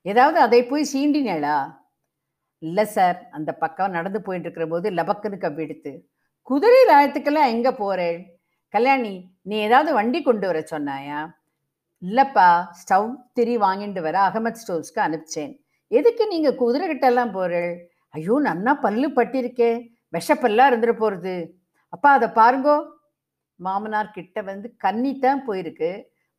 ஏதாவது 0.06 0.38
அதை 0.46 0.58
போய் 0.66 0.90
சீண்டினேளா? 0.92 1.56
இல்லை 2.62 2.84
சார் 2.96 3.18
அந்த 3.36 3.50
பக்கம் 3.62 3.94
நடந்து 3.96 4.18
போயிட்டு 4.26 4.46
இருக்கிற 4.46 4.66
போது 4.72 4.86
லபக்குன்னு 4.98 5.38
கவ்விடுத்து 5.44 5.92
குதிரை 6.48 6.80
ராயத்துக்கெல்லாம் 6.90 7.52
எங்கே 7.54 7.72
போகிறேன் 7.80 8.20
கல்யாணி 8.74 9.12
நீ 9.48 9.56
ஏதாவது 9.66 9.90
வண்டி 9.98 10.20
கொண்டு 10.22 10.46
வர 10.50 10.58
சொன்னாயா? 10.72 11.20
இல்லைப்பா 12.02 12.48
ஸ்டவ் 12.80 13.08
திரி 13.36 13.54
வாங்கிட்டு 13.64 14.00
வர 14.06 14.16
அகமத் 14.28 14.60
ஸ்டோர்ஸ்க்கு 14.60 15.00
அனுப்பிச்சேன். 15.06 15.52
எதுக்கு 15.90 16.24
நீங்கள் 16.32 16.58
குதிரை 16.62 16.86
கிட்டெல்லாம் 16.90 17.34
போறேள்? 17.38 17.72
ஐயோ 18.16 18.36
நன்னா 18.48 18.74
பல்லு 18.84 19.08
பட்டிருக்கே 19.18 19.72
விஷப்பல்லாம் 20.16 20.70
இருந்துட 20.70 20.92
போகிறது 21.02 21.34
அப்பா 21.94 22.10
அதை 22.18 22.28
பாருங்கோ. 22.40 22.76
மாமனார் 23.60 24.14
கிட்ட 24.16 24.40
வந்து 24.50 24.68
கன்னித்தான் 24.84 25.42
போயிருக்கு. 25.48 25.90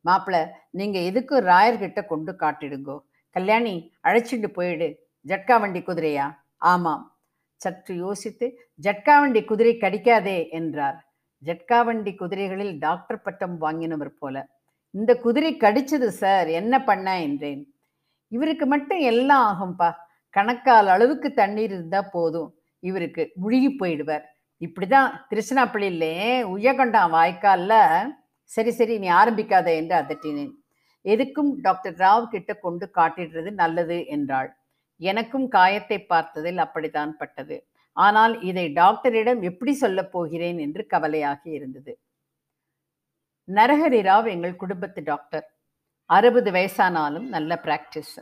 மாப்பிள்ள 0.04 0.48
நீங்க 0.70 0.98
எதுக்கும் 0.98 1.46
ராயர்கிட்ட 1.46 2.04
கொண்டு 2.04 2.32
காட்டிடுங்கோ? 2.32 2.98
கல்யாணி 3.30 3.92
அழைச்சிட்டு 4.04 4.46
போயிடு. 4.46 5.08
ஜட்கா 5.26 5.60
வண்டி 5.60 5.80
குதிரையா? 5.80 6.34
ஆமாம். 6.56 7.20
சற்று 7.56 7.94
யோசித்து 7.94 8.58
ஜட்கா 8.82 9.20
வண்டி 9.20 9.44
குதிரை 9.44 9.76
கடிக்காதே 9.76 10.50
என்றார். 10.50 11.12
ஜட்கா 11.44 11.84
வண்டி 11.84 12.14
குதிரைகளில் 12.14 12.78
டாக்டர் 12.78 13.22
பட்டம் 13.22 13.58
வாங்கினவர் 13.58 14.14
போல. 14.14 14.48
இந்த 14.90 15.16
குதிரை 15.16 15.56
கடிச்சது 15.56 16.06
சார். 16.06 16.46
என்ன 16.46 16.84
பண்ண? 16.84 17.22
என்றேன். 17.22 17.74
இவருக்கு 18.28 18.66
மட்டும் 18.66 18.98
எல்லாம் 18.98 19.46
ஆகும்பா. 19.52 19.92
கணக்கால் 20.30 20.86
அளவுக்கு 20.86 21.32
தண்ணீர் 21.32 21.70
இருந்தா 21.70 22.02
போதும். 22.02 22.54
இவருக்கு 22.78 23.30
முழுகி 23.34 23.68
போயிடுவார். 23.68 24.22
இப்படிதான் 24.60 25.10
திருச்சினாப்பள்ளியிலே 25.30 26.42
உயகொண்டான் 26.42 27.10
வாய்க்காலில் 27.10 28.14
சரி 28.44 28.70
சரி 28.70 28.98
நீ 28.98 29.08
ஆரம்பிக்காத 29.08 29.68
என்று 29.80 29.94
அதட்டினேன். 30.02 30.52
எதுக்கும் 31.04 31.50
டாக்டர் 31.60 31.94
ராவ் 31.94 32.26
கிட்ட 32.28 32.52
கொண்டு 32.54 32.90
காட்டிடுறது 32.94 33.50
நல்லது 33.50 34.06
என்றாள். 34.06 34.50
எனக்கும் 35.00 35.46
காயத்தை 35.48 35.98
பார்த்ததில் 36.12 36.58
அப்படித்தான் 36.58 37.16
பட்டது. 37.16 37.56
ஆனால் 37.96 38.34
இதை 38.42 38.66
டாக்டரிடம் 38.72 39.40
எப்படி 39.42 39.72
சொல்லப் 39.74 40.12
போகிறேன் 40.12 40.58
என்று 40.58 40.86
கவலையாக 40.86 41.40
இருந்தது. 41.50 41.92
நரஹரி 43.48 44.00
ராவ் 44.08 44.28
எங்கள் 44.34 44.60
குடும்பத்து 44.62 45.02
டாக்டர். 45.02 45.46
அறுபது 46.10 46.50
வயசானாலும் 46.50 47.26
நல்ல 47.28 47.60
பிராக்டிஸ். 47.64 48.16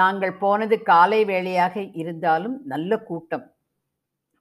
நாங்கள் 0.00 0.34
போனது 0.42 0.82
காலை 0.82 1.24
வேளையாக 1.24 1.74
இருந்தாலும் 2.02 2.56
நல்ல 2.64 2.98
கூட்டம். 2.98 3.46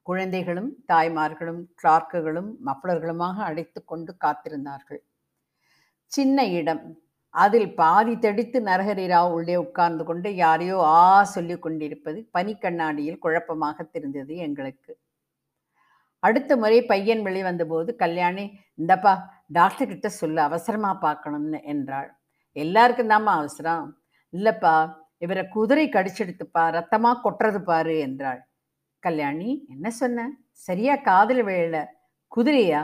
குழந்தைகளும் 0.06 0.72
தாய்மார்களும் 0.92 1.62
கிளார்க்குகளும் 1.82 2.52
மஃப்ளர்களுமாக 2.68 3.36
அடைத்து 3.36 3.86
கொண்டு 3.86 4.18
காத்திருந்தார்கள். 4.24 5.02
சின்ன 6.08 6.46
இடம். 6.46 7.04
அதில் 7.30 7.74
பாதி 7.74 8.20
தெடித்து 8.20 8.62
நரஹரி 8.62 9.08
ராவ் 9.08 9.32
உள்ளே 9.32 9.56
உட்கார்ந்து 9.56 10.04
கொண்டு 10.04 10.36
யாரையோ 10.36 10.84
ஆ 10.84 11.24
சொல்லி 11.24 11.60
கொண்டிருப்பது 11.60 12.30
பனிக்கண்ணாடியில் 12.34 13.20
குழப்பமாக 13.20 13.84
தெரிந்தது 13.84 14.36
எங்களுக்கு. 14.36 14.98
அடுத்த 16.20 16.58
முறை 16.58 16.86
பையன் 16.86 17.22
வெளிவந்தபோது 17.26 17.96
கல்யாணி 17.96 18.60
இந்தப்பா 18.78 19.24
டாக்டர்கிட்ட 19.54 20.08
சொல்ல 20.08 20.20
சொல்லு 20.20 20.42
அவசரமா 20.42 20.94
பார்க்கணும்னு 20.94 21.64
என்றாள். 21.64 22.18
எல்லாருக்கும் 22.52 23.10
தாம்மா 23.10 23.34
அவசரம். 23.42 23.98
இல்லப்பா 24.34 24.96
இவரை 25.18 25.48
குதிரை 25.48 25.90
கடிச்செடுத்துப்பா 25.90 26.64
ரத்தமா 26.78 27.12
கொட்டுறது 27.24 27.60
பாரு 27.60 28.00
என்றாள். 28.00 28.45
கல்யாணி 29.06 29.50
என்ன 29.68 29.88
சொன்ன? 29.92 30.28
சரியா 30.68 30.96
காதல் 30.96 31.44
விழல. 31.46 31.78
குதிரையா? 32.32 32.82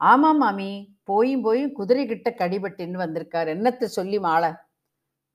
ஆமா 0.00 0.30
மாமி 0.34 0.70
போயும் 1.04 1.42
போயும் 1.42 1.72
குதிரை 1.72 2.04
கிட்ட 2.06 2.28
கடிபட்டுன்னு 2.38 2.98
வந்திருக்கார். 3.04 3.48
என்னத்தை 3.48 3.84
சொல்லி 3.84 4.18
மாலை 4.18 4.50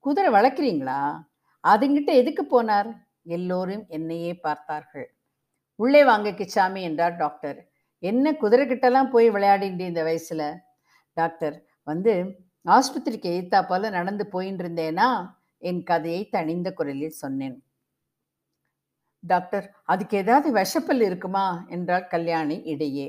குதிரை 0.05 0.29
வளர்க்குறீங்களா? 0.33 0.99
அதுங்கிட்ட 1.63 2.11
எதுக்கு 2.13 2.43
போனார்? 2.45 2.89
எல்லோரும் 3.27 3.83
என்னையே 3.87 4.33
பார்த்தார்கள். 4.35 5.07
உள்ளே 5.79 6.01
வாங்க 6.03 6.29
கிச்சாமி 6.31 6.81
என்றார் 6.81 7.15
டாக்டர். 7.15 7.59
என்ன 8.03 8.33
குதிரை 8.33 8.65
கிட்டலாம் 8.67 9.09
போய் 9.09 9.27
விளையாடிட்டு 9.31 9.85
இந்த 9.91 10.03
வயசுல? 10.03 10.43
டாக்டர் 11.17 11.57
வந்து 11.87 12.13
ஆஸ்பத்திரிக்கு 12.65 13.29
எய்த்தா 13.37 13.59
போல 13.67 13.89
நடந்து 13.89 14.23
போயின்னு 14.33 14.63
இருந்தேனா 14.63 15.07
என் 15.63 15.83
கதையை 15.83 16.21
தணிந்த 16.31 16.69
குரலில் 16.73 17.19
சொன்னேன். 17.23 17.57
டாக்டர் 19.31 19.65
அதுக்கு 19.91 20.15
ஏதாவது 20.23 20.47
விஷப்பல் 20.59 21.03
இருக்குமா? 21.09 21.45
என்றாள் 21.75 22.07
கல்யாணி 22.13 22.57
இடையே. 22.73 23.07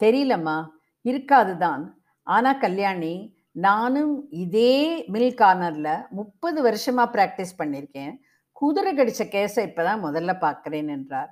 தெரியலம்மா 0.00 0.58
இருக்காது 1.04 1.54
தான் 1.64 1.82
ஆனால் 2.26 2.60
கல்யாணி 2.64 3.14
நானும் 3.66 4.12
இதே 4.42 4.74
மில் 5.14 5.38
கார்னரில் 5.40 6.04
முப்பது 6.18 6.58
வருஷமாக 6.66 7.12
ப்ராக்டிஸ் 7.14 7.58
பண்ணியிருக்கேன் 7.60 8.12
குதிரை 8.60 8.92
கடித்த 8.94 9.24
கேஸை 9.34 9.62
இப்போ 9.68 9.82
தான் 9.88 10.04
முதல்ல 10.06 10.32
பார்க்குறேன் 10.44 10.88
என்றார். 10.96 11.30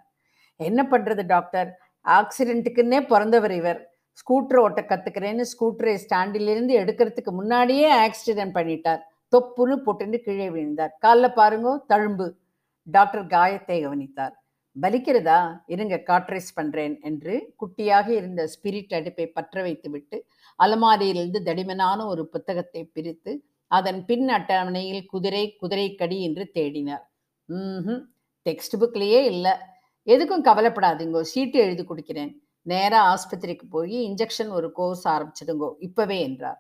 என்ன 0.61 0.81
பண்ணுறது 0.93 1.23
டாக்டர்? 1.35 1.69
ஆக்சிடென்ட்டுக்குன்னே 2.05 2.99
பிறந்தவர் 3.13 3.55
இவர். 3.61 3.81
ஸ்கூட்டர் 4.21 4.61
ஓட்ட 4.63 4.81
கற்றுக்கிறேன்னு 4.83 5.45
ஸ்கூட்டரை 5.53 5.95
ஸ்டாண்டிலிருந்து 6.05 6.73
எடுக்கிறதுக்கு 6.83 7.33
முன்னாடியே 7.41 7.89
ஆக்சிடென்ட் 8.05 8.57
பண்ணிட்டார். 8.59 9.03
தொப்புன்னு 9.33 9.77
போட்டுன்னு 9.87 10.19
கீழே 10.27 10.49
விழுந்தார். 10.55 10.93
காலில் 11.05 11.37
பாருங்க 11.41 11.71
தழும்பு. 11.93 12.27
டாக்டர் 12.89 13.27
காயத்தை 13.35 13.77
கவனித்தார். 13.85 14.35
பலிக்கிறதா? 14.77 15.39
இருங்க 15.75 15.95
காட்ரேஸ் 16.09 16.51
பண்றேன் 16.59 16.95
என்று 17.09 17.35
குட்டியாக 17.61 18.09
இருந்த 18.19 18.43
ஸ்பிரிட் 18.55 18.95
அடுப்பை 18.99 19.27
பற்ற 19.37 19.63
வைத்துவிட்டு 19.63 20.17
அலமாரியிலிருந்து 20.59 21.41
தடிமனான 21.49 22.01
ஒரு 22.13 22.23
புத்தகத்தை 22.35 22.83
பிரித்து 22.97 23.33
அதன் 23.71 24.01
பின் 24.09 24.29
அட்டவணையில் 24.37 25.03
குதிரை 25.07 25.43
குதிரைக்கடி 25.63 26.19
என்று 26.29 26.45
தேடினார். 26.55 27.05
ம் 27.49 27.99
டெக்ஸ்ட் 28.47 28.77
புக்லேயே 28.83 29.21
இல்லை. 29.33 29.55
எதுக்கும் 30.07 30.47
கவலைப்படாதீங்கோ 30.49 31.21
சீட்டு 31.33 31.59
எழுதி 31.65 31.85
கொடுக்கிறேன். 31.85 32.33
நேராக 32.67 33.09
ஆஸ்பத்திரிக்கு 33.13 33.67
போய் 33.75 33.97
இன்ஜெக்ஷன் 34.09 34.51
ஒரு 34.59 34.69
கோர்ஸ் 34.79 35.05
ஆரம்பிச்சிடுங்கோ 35.09 35.69
இப்போவே 35.87 36.19
என்றார். 36.29 36.59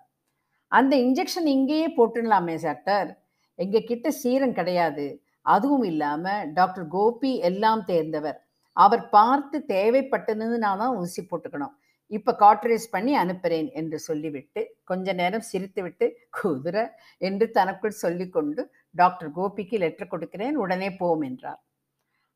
அந்த 0.73 0.94
இன்ஜெக்ஷன் 1.04 1.49
இங்கேயே 1.56 1.88
போட்டுடலாமே 1.97 2.56
டாக்டர் 2.66 3.11
எங்ககிட்ட 3.58 4.08
சீரம் 4.20 4.56
கிடையாது. 4.58 5.06
அதுவும் 5.55 5.87
இல்லாம 5.93 6.25
டாக்டர் 6.59 6.87
கோபி 6.97 7.33
எல்லாம் 7.49 7.83
தேர்ந்தவர். 7.90 8.38
அவர் 8.76 9.05
பார்த்து 9.17 9.59
தேவைப்பட்டதுன்னு 9.75 10.59
தான் 10.83 10.97
ஊசி 11.02 11.23
போட்டுக்கணும். 11.31 11.75
இப்ப 12.11 12.35
காட்ரேஸ் 12.43 12.87
பண்ணி 12.90 13.12
அனுப்புறேன் 13.23 13.69
என்று 13.81 13.99
சொல்லிவிட்டு 14.09 14.61
கொஞ்ச 14.85 15.12
நேரம் 15.12 15.47
சிரித்துவிட்டு 15.50 16.07
குதிரை 16.38 16.85
என்று 17.21 17.47
தனக்குள் 17.59 18.00
சொல்லிக்கொண்டு 18.05 18.62
டாக்டர் 18.95 19.31
கோபிக்கு 19.38 19.78
லெட்டர் 19.85 20.12
கொடுக்கிறேன் 20.12 20.57
உடனே 20.57 20.88
போம் 21.00 21.25
என்றார். 21.28 21.61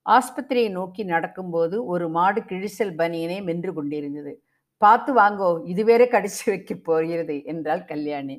ஆஸ்பத்திரியை 0.07 0.71
நோக்கி 0.79 1.03
நடக்கும்போது 1.05 1.77
ஒரு 1.85 2.07
மாடு 2.09 2.41
கிழிசல் 2.51 2.95
பனியனை 3.01 3.39
மென்று 3.49 3.73
கொண்டிருந்தது. 3.73 4.33
பார்த்து 4.83 5.11
வாங்கோ 5.21 5.49
இது 5.73 5.83
வேற 5.85 6.03
கடிச்சு 6.15 6.45
வைக்க 6.51 6.73
போகிறது 6.89 7.37
என்றாள் 7.45 7.83
கல்யாணி. 7.85 8.37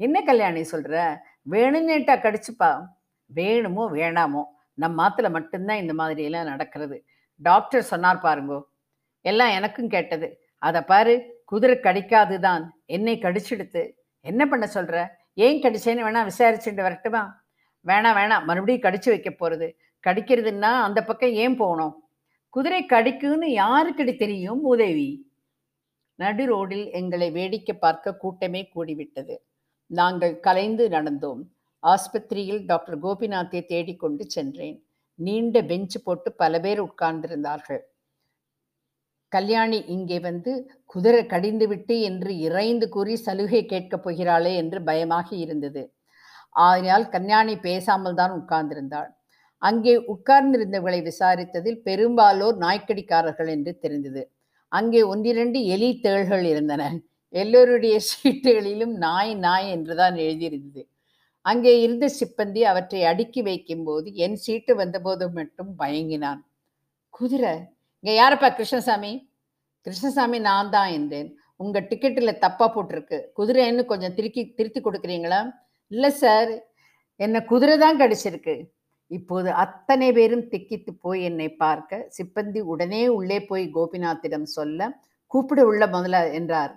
என்ன 0.00 0.16
கல்யாணி 0.22 0.62
சொல்ற? 0.72 0.94
வேணும்னேட்டா 1.52 2.14
கடிச்சுப்பா. 2.26 2.70
வேணுமோ 3.34 3.84
வேணாமோ 3.92 4.42
நம்ம 4.74 4.96
மாத்துல 5.00 5.30
மட்டும்தான் 5.30 5.76
இந்த 5.76 5.94
மாதிரி 5.94 6.22
எல்லாம் 6.22 6.50
நடக்கிறது. 6.52 6.96
டாக்டர் 7.40 7.82
சொன்னார் 7.82 8.22
பாருங்கோ 8.22 8.60
எல்லாம் 9.24 9.50
எனக்கும் 9.50 9.88
கேட்டது. 9.88 10.28
அதை 10.58 10.80
பாரு 10.82 11.14
குதிரை 11.44 11.76
கடிக்காது 11.80 12.36
தான் 12.40 12.62
என்னை 12.86 13.14
கடிச்சிடுத்து. 13.18 13.82
என்ன 14.24 14.42
பண்ண 14.46 14.68
சொல்ற? 14.74 15.06
ஏன் 15.34 15.62
கடிச்சேன்னு 15.62 16.06
வேணா 16.06 16.22
விசாரிச்சுட்டு 16.30 16.82
வரட்டுமா? 16.82 17.22
வேணாம் 17.86 18.16
வேணாம் 18.18 18.44
மறுபடியும் 18.44 18.86
கடிச்சு 18.86 19.08
வைக்க 19.08 19.30
போறது. 19.32 19.68
கடிக்கிறதுன்னா 20.06 20.70
அந்த 20.86 21.04
பக்கம் 21.04 21.34
ஏன் 21.44 21.56
போகணும்? 21.56 21.94
குதிரை 22.48 22.86
கடிக்குன்னு 22.88 23.48
யாருக்கடி 23.62 24.12
தெரியும் 24.16 24.62
உதவி 24.62 25.10
நடு 26.14 26.44
ரோடில் 26.46 26.86
எங்களை 26.90 27.30
வேடிக்கை 27.30 27.74
பார்க்க 27.76 28.16
கூட்டமே 28.16 28.68
கூடிவிட்டது. 28.74 29.34
நாங்கள் 29.90 30.40
கலைந்து 30.40 30.88
நடந்தோம். 30.88 31.42
ஆஸ்பத்திரியில் 31.82 32.64
டாக்டர் 32.66 32.98
கோபிநாத்தை 32.98 33.60
தேடிக்கொண்டு 33.66 34.24
சென்றேன். 34.28 34.78
நீண்ட 35.18 35.62
பெஞ்ச் 35.62 35.96
போட்டு 36.04 36.32
பல 36.32 36.60
பேர் 36.60 36.80
உட்கார்ந்திருந்தார்கள். 36.80 37.82
கல்யாணி 39.32 39.78
இங்கே 39.86 40.18
வந்து 40.20 40.52
குதிரை 40.84 41.22
கடிந்துவிட்டு 41.26 42.00
என்று 42.00 42.30
இறைந்து 42.38 42.88
கூறி 42.88 43.16
சலுகை 43.16 43.66
கேட்கப் 43.66 44.04
போகிறாளே 44.06 44.52
என்று 44.56 44.78
பயமாக 44.82 45.28
இருந்தது. 45.36 45.82
ஆகையால் 46.56 47.08
கல்யாணி 47.08 47.54
பேசாமல் 47.58 48.14
தான் 48.14 48.32
உட்கார்ந்திருந்தாள். 48.40 49.10
அங்கே 49.62 49.94
உட்கார்ந்திருந்தவர்களை 50.06 51.00
விசாரித்ததில் 51.02 51.78
பெரும்பாலோர் 51.82 52.56
நாய்க்கடிக்காரர்கள் 52.58 53.46
என்று 53.46 53.78
தெரிந்தது. 53.78 54.22
அங்கே 54.72 55.02
ஒன்றிரண்டு 55.02 55.64
எலி 55.66 55.90
தேள்கள் 56.02 56.44
இருந்தன. 56.44 56.82
எல்லோருடைய 57.34 57.96
சீட்டுகளிலும் 58.10 58.94
நாய் 58.98 59.34
நாய் 59.34 59.68
என்றுதான் 59.70 60.16
எழுதியிருந்தது. 60.16 60.82
அங்கே 61.46 61.72
இருந்த 61.84 62.06
சிப்பந்தி 62.18 62.62
அவற்றை 62.70 63.02
அடுக்கி 63.10 63.42
வைக்கும்போது 63.42 64.08
என் 64.24 64.38
சீட்டு 64.44 64.72
வந்தபோது 64.80 65.26
மட்டும் 65.38 65.70
பயங்கினான் 65.82 66.40
குதிரை 67.14 67.52
இங்கே 68.04 68.12
யாரப்பா 68.18 68.48
கிருஷ்ணசாமி? 68.58 69.12
கிருஷ்ணசாமி 69.86 70.38
நான் 70.48 70.70
தான் 70.74 70.90
என்றேன். 70.98 71.28
உங்கள் 71.62 71.86
டிக்கெட்டில் 71.90 72.40
தப்பாக 72.44 72.68
போட்டிருக்கு. 72.74 73.18
குதிரைன்னு 73.38 73.82
கொஞ்சம் 73.90 74.14
திருக்கி 74.18 74.42
திருத்தி 74.58 74.80
கொடுக்குறீங்களா? 74.80 75.40
இல்லை 75.90 76.10
சார் 76.22 76.52
என்னை 77.20 77.40
குதிரை 77.50 77.74
தான் 77.84 78.00
கடிச்சிருக்கு. 78.02 78.54
இப்போது 79.10 79.48
அத்தனை 79.64 80.08
பேரும் 80.18 80.46
திக்கித்து 80.52 80.92
போய் 81.04 81.20
என்னை 81.28 81.48
பார்க்க 81.62 82.00
சிப்பந்தி 82.16 82.60
உடனே 82.72 83.02
உள்ளே 83.18 83.38
போய் 83.50 83.64
கோபிநாத்திடம் 83.76 84.48
சொல்ல 84.56 84.88
கூப்பிட 85.32 85.60
உள்ள 85.70 85.84
முதல்ல 85.94 86.18
என்றார். 86.38 86.72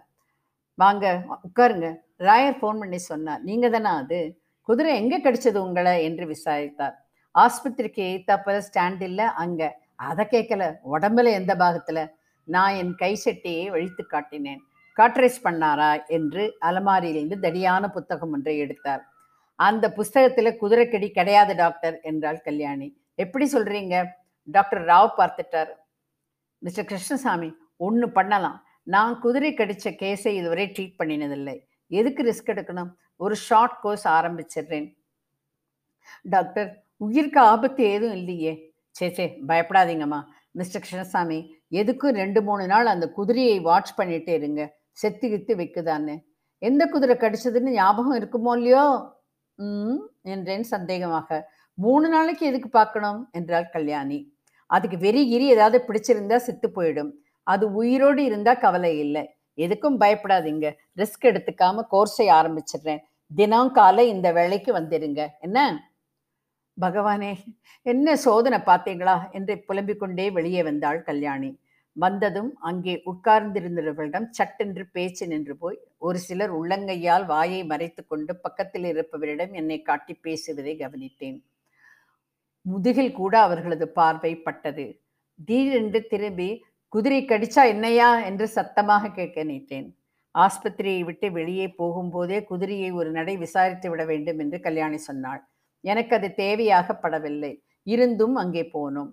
வாங்க 0.77 1.05
உட்காருங்க. 1.47 1.87
ராயர் 2.27 2.59
ஃபோன் 2.59 2.81
பண்ணி 2.81 2.99
சொன்னார். 3.11 3.41
நீங்கள் 3.49 3.73
தானே 3.75 3.91
அது? 4.01 4.21
குதிரை 4.63 4.95
எங்க 4.95 5.17
கிடைச்சது 5.17 5.55
உங்களை? 5.55 6.03
என்று 6.03 6.25
விசாரித்தார். 6.25 7.05
ஆஸ்பத்திரிக்கு 7.39 8.03
எய்த்தாப்பல 8.03 8.61
ஸ்டாண்ட் 8.73 9.01
இல்ல 9.01 9.29
அங்க. 9.29 9.79
அதை 9.95 10.25
கேட்கல 10.31 10.75
உடம்புல 10.93 11.23
எந்த 11.23 11.55
பாகத்துல? 11.55 12.07
நான் 12.43 12.73
என் 12.73 12.95
கை 12.95 13.19
சட்டியை 13.25 13.67
வழித்து 13.67 14.05
காட்டினேன். 14.11 14.57
காட்ரேஸ் 14.97 15.41
பண்ணாரா? 15.43 16.05
என்று 16.05 16.57
அலமாரியிலிருந்து 16.61 17.35
தடியான 17.41 17.87
புத்தகம் 17.87 18.31
ஒன்றை 18.31 18.57
எடுத்தார். 18.57 19.05
அந்த 19.55 19.93
புஸ்தகத்துல 19.97 20.55
குதிரைக்கடி 20.55 21.11
கிடையாது 21.11 21.55
டாக்டர் 21.55 21.99
என்றாள் 22.01 22.41
கல்யாணி. 22.41 22.97
எப்படி 23.15 23.49
சொல்றீங்க? 23.53 24.05
டாக்டர் 24.43 24.85
ராவ் 24.85 25.09
பார்த்துட்டார். 25.17 25.69
மிஸ்டர் 26.57 26.85
கிருஷ்ணசாமி 26.85 27.55
ஒன்று 27.77 28.11
பண்ணலாம். 28.11 28.63
நான் 28.83 29.19
குதிரை 29.19 29.53
கடிச்ச 29.53 29.83
கேஸை 29.83 30.27
இதுவரை 30.27 30.67
ட்ரீட் 30.67 31.01
பண்ணினதில்லை. 31.03 31.59
எதுக்கு 31.87 32.23
ரிஸ்க் 32.23 32.49
எடுக்கணும்? 32.49 32.93
ஒரு 33.19 33.35
ஷார்ட் 33.35 33.79
கோர்ஸ் 33.81 34.07
ஆரம்பிச்சிடுறேன். 34.07 34.87
டாக்டர் 36.25 36.69
உயிருக்கு 36.97 37.39
ஆபத்து 37.39 37.83
ஏதும் 37.83 38.13
இல்லையே? 38.13 38.53
சே 38.95 39.09
சே 39.09 39.25
பயப்படாதீங்கம்மா. 39.47 40.19
மிஸ்டர் 40.51 40.81
கிருஷ்ணசாமி 40.81 41.39
எதுக்கும் 41.71 42.17
ரெண்டு 42.21 42.39
மூணு 42.43 42.67
நாள் 42.67 42.85
அந்த 42.85 43.05
குதிரையை 43.09 43.59
வாட்ச் 43.59 43.93
பண்ணிட்டே 43.97 44.33
இருங்க. 44.33 44.61
செத்து 44.91 45.27
கித்து 45.29 45.53
வைக்குதான்னு. 45.55 46.15
எந்த 46.61 46.83
குதிரை 46.87 47.15
கடிச்சதுன்னு 47.17 47.71
ஞாபகம் 47.71 48.19
இருக்குமோ 48.21 48.51
இல்லையோ? 48.57 48.85
ம் 49.59 49.99
என்றேன் 50.23 50.65
சந்தேகமாக. 50.71 51.29
மூணு 51.77 52.09
நாளைக்கு 52.09 52.45
எதுக்கு 52.45 52.69
பார்க்கணும்? 52.69 53.29
என்றாள் 53.31 53.69
கல்யாணி. 53.69 54.19
அதுக்கு 54.69 54.97
வெறி 54.97 55.23
கிரி 55.29 55.45
ஏதாவது 55.47 55.77
பிடிச்சிருந்தா 55.87 56.35
செத்து 56.35 56.67
போயிடும். 56.75 57.11
அது 57.47 57.65
உயிரோடு 57.73 58.23
இருந்தா 58.23 58.53
கவலை 58.53 58.99
இல்லை. 58.99 59.23
எதுக்கும் 59.57 59.99
பயப்படாதீங்க. 59.99 60.73
ரிஸ்க் 60.97 61.21
எடுத்துக்காம 61.21 61.83
கோர்ஸை 61.91 62.27
ஆரம்பிச்சிடுறேன். 62.37 62.99
தினம் 63.35 63.71
காலை 63.71 64.09
இந்த 64.09 64.31
வேலைக்கு 64.31 64.73
வந்துடுங்க 64.73 65.27
என்ன? 65.39 65.89
பகவானே 66.81 67.35
என்ன 67.81 68.15
சோதனை 68.15 68.59
பார்த்தீங்களா? 68.59 69.31
என்று 69.31 69.59
புலம்பிக் 69.59 69.99
கொண்டே 69.99 70.31
வெளியே 70.31 70.63
வந்தாள் 70.63 71.01
கல்யாணி. 71.01 71.61
வந்ததும் 71.95 72.55
அங்கே 72.59 73.01
உட்கார்ந்திருந்தவர்களிடம் 73.05 74.27
சட்டென்று 74.29 74.85
பேச்சு 74.91 75.27
நின்று 75.27 75.57
போய் 75.57 75.77
ஒரு 75.97 76.17
சிலர் 76.17 76.53
உள்ளங்கையால் 76.61 77.25
வாயை 77.25 77.65
மறைத்து 77.65 78.07
கொண்டு 78.07 78.35
பக்கத்தில் 78.35 78.83
இருப்பவரிடம் 78.83 79.51
என்னை 79.51 79.81
காட்டி 79.81 80.13
பேசுவதை 80.13 80.77
கவனித்தேன். 80.77 81.43
முதுகில் 82.61 83.11
கூட 83.11 83.39
அவர்களது 83.39 83.87
பார்வை 83.87 84.35
பட்டது. 84.35 85.01
திடீரென்று 85.45 86.07
திரும்பி 86.07 86.65
குதிரை 86.93 87.19
கடிச்சா 87.25 87.61
என்னையா 87.73 88.09
என்று 88.29 88.45
சத்தமாக 88.55 89.09
கேட்க 89.09 89.37
நினைத்தேன் 89.43 89.87
ஆஸ்பத்திரியை 90.35 91.01
விட்டு 91.07 91.27
வெளியே 91.31 91.67
போகும்போதே 91.79 92.37
குதிரையை 92.49 92.89
ஒரு 92.99 93.09
நடை 93.17 93.33
விசாரித்து 93.37 93.87
விட 93.91 94.03
வேண்டும் 94.11 94.39
என்று 94.43 94.57
கல்யாணி 94.59 94.99
சொன்னாள். 95.07 95.41
எனக்கு 95.83 96.13
அது 96.17 96.27
தேவையாகப்படவில்லை 96.43 97.51
இருந்தும் 97.87 98.35
அங்கே 98.35 98.63
போனோம். 98.75 99.11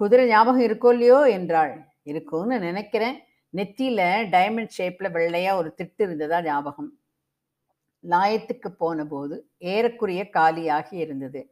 குதிரை 0.00 0.24
ஞாபகம் 0.28 0.64
இருக்கோ 0.66 0.90
இல்லையோ 0.94 1.20
என்றாள். 1.36 1.72
இருக்கும்னு 2.02 2.56
நினைக்கிறேன். 2.58 3.16
நெத்தியில 3.54 4.00
டைமண்ட் 4.34 4.74
ஷேப்ல 4.78 5.08
வெள்ளையா 5.16 5.52
ஒரு 5.60 5.70
திட்டு 5.78 6.02
இருந்ததா 6.06 6.38
ஞாபகம். 6.42 6.90
லாயத்துக்கு 8.04 8.70
போன 8.82 9.04
போது 9.04 9.36
ஏறக்குறைய 9.74 10.22
காலியாகி 10.38 10.96
இருந்தது. 11.04 11.42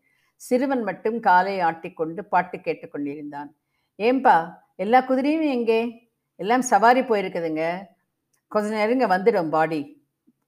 சிறுவன் 0.40 0.85
மட்டும் 0.90 1.18
காலை 1.20 1.55
ஆட்டிக்கொண்டு 1.68 2.22
பாட்டு 2.33 2.57
கேட்டுக்கொண்டிருந்தான் 2.66 3.51
ஏம்பா 3.98 4.37
எல்லா 4.76 4.98
குதிரையும் 5.00 5.48
எங்கே? 5.48 5.80
எல்லாம் 6.37 6.61
சவாரி 6.61 7.00
போயிருக்குதுங்க. 7.00 7.88
கொஞ்ச 8.48 8.68
நேரம் 8.70 9.12
வந்துடும் 9.12 9.48
பாடி. 9.48 9.80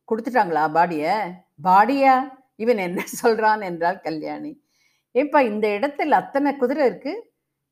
கொடுத்துட்டாங்களா 0.09 0.65
பாடியை? 0.73 1.15
பாடியா? 1.63 2.15
இவன் 2.57 2.79
என்ன 2.79 3.01
சொல்கிறான் 3.23 3.61
என்றால் 3.61 4.01
கல்யாணி. 4.01 4.63
ஏன்பா 5.15 5.41
இந்த 5.41 5.69
இடத்துல 5.69 6.11
அத்தனை 6.11 6.57
குதிரை 6.57 6.89
இருக்குது 6.91 7.23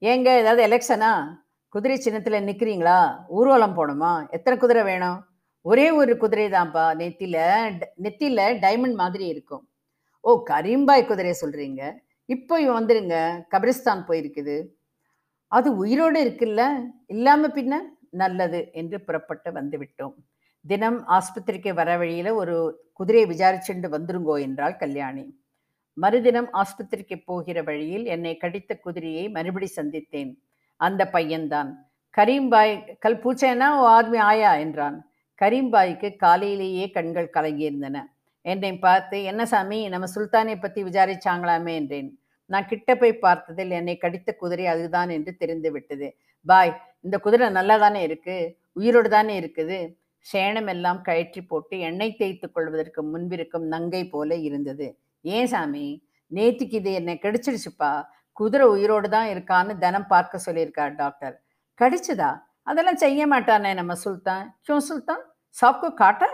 ஏங்க 0.02 0.28
ஏதாவது 0.36 0.62
எலெக்ஷனா 0.62 1.40
குதிரை 1.68 1.96
சின்னத்தில் 1.96 2.46
நிற்கிறீங்களா 2.46 3.26
ஊர்வலம் 3.28 3.76
போகணுமா? 3.76 4.30
எத்தனை 4.30 4.58
குதிரை 4.58 4.82
வேணும்? 4.82 5.18
ஒரே 5.62 5.90
ஒரு 5.90 6.16
குதிரை 6.16 6.48
தான்ப்பா 6.48 6.94
நெத்தியில் 6.94 7.80
நெத்தியில் 7.96 8.44
டைமண்ட் 8.60 8.94
மாதிரி 8.94 9.26
இருக்கும். 9.26 9.68
ஓ 10.20 10.42
கரீம்பாய் 10.50 11.06
குதிரையை 11.06 11.36
சொல்கிறீங்க 11.40 11.82
இப்போ 12.24 12.60
இவன் 12.60 12.84
வந்துருங்க. 12.84 13.16
கபிரிஸ்தான் 13.50 14.06
போயிருக்குது. 14.08 14.56
அது 15.52 15.76
உயிரோடு 15.76 16.18
இருக்குல்ல? 16.24 16.80
இல்லாம 17.06 17.46
பின்ன 17.46 17.74
நல்லது 18.10 18.68
என்று 18.72 19.00
புறப்பட்டு 19.00 19.52
வந்து 19.52 19.78
விட்டோம். 19.78 20.14
தினம் 20.64 21.08
ஆஸ்பத்திரிக்கு 21.08 21.74
வர 21.74 21.96
வழியில 21.96 22.34
ஒரு 22.34 22.84
குதிரையை 22.92 23.28
விசாரிச்சுண்டு 23.30 23.88
வந்துருங்கோ 23.88 24.40
என்றாள் 24.40 24.76
கல்யாணி. 24.76 25.24
மறுதினம் 25.94 26.48
ஆஸ்பத்திரிக்கு 26.52 27.22
போகிற 27.24 27.62
வழியில் 27.62 28.04
என்னை 28.04 28.36
கடித்த 28.36 28.76
குதிரையை 28.76 29.28
மறுபடி 29.28 29.68
சந்தித்தேன். 29.76 30.36
அந்த 30.76 31.10
பையன்தான். 31.12 31.70
கரீம்பாய் 32.16 32.98
கல் 32.98 33.20
பூச்சேனா? 33.20 33.68
ஓ 33.78 33.84
ஆத்மி 33.88 34.18
ஆயா? 34.18 34.54
என்றான். 34.54 35.10
கரீம்பாய்க்கு 35.42 36.16
காலையிலேயே 36.16 36.90
கண்கள் 36.90 37.34
கலங்கியிருந்தன. 37.34 37.98
என்னை 38.42 38.78
பார்த்து 38.78 39.22
என்ன 39.22 39.46
சாமி 39.46 39.88
நம்ம 39.88 40.06
சுல்தானை 40.14 40.60
பற்றி 40.60 40.82
விசாரிச்சாங்களாமே? 40.82 41.74
என்றேன். 41.74 42.10
நான் 42.50 42.66
கிட்ட 42.66 42.96
போய் 42.96 43.14
பார்த்ததில் 43.24 43.70
என்னை 43.70 43.96
கடித்த 43.96 44.30
குதிரை 44.34 44.66
அதுதான் 44.66 45.10
என்று 45.10 45.36
தெரிந்து 45.36 45.70
விட்டது. 45.70 46.08
பாய் 46.46 46.72
இந்த 47.00 47.18
குதிரை 47.18 47.48
நல்லா 47.50 47.76
தானே 47.78 48.02
இருக்கு? 48.02 48.36
உயிரோடு 48.72 49.08
தானே 49.08 49.34
இருக்குது? 49.40 49.78
சேணம் 50.26 50.66
எல்லாம் 50.66 51.02
கழற்றி 51.02 51.40
போட்டு 51.42 51.78
எண்ணெய் 51.78 52.18
தேய்த்து 52.18 52.46
கொள்வதற்கு 52.50 53.02
முன்பிருக்கும் 53.02 53.66
நங்கை 53.66 54.02
போல 54.08 54.34
இருந்தது. 54.34 54.86
ஏன் 55.24 55.46
சாமி? 55.46 55.86
நேற்றுக்கு 56.30 56.76
இது 56.80 56.92
என்னை 56.92 57.18
கடிச்சிடுச்சுப்பா. 57.22 57.92
குதிரை 58.32 58.66
உயிரோடு 58.66 59.08
தான் 59.08 59.28
இருக்கான்னு 59.34 59.78
தினம் 59.78 60.06
பார்க்க 60.06 60.40
சொல்லியிருக்கார் 60.46 60.94
டாக்டர். 60.94 61.34
கடிச்சதா? 61.80 62.30
அதெல்லாம் 62.62 62.96
செய்ய 62.96 63.26
மாட்டானே 63.26 63.74
நம்ம 63.74 63.92
சுல்தான். 63.94 64.44
கியூ 64.62 64.78
சுல்தான் 64.80 65.22
சாப்கு 65.56 65.88
காட்டா? 66.02 66.30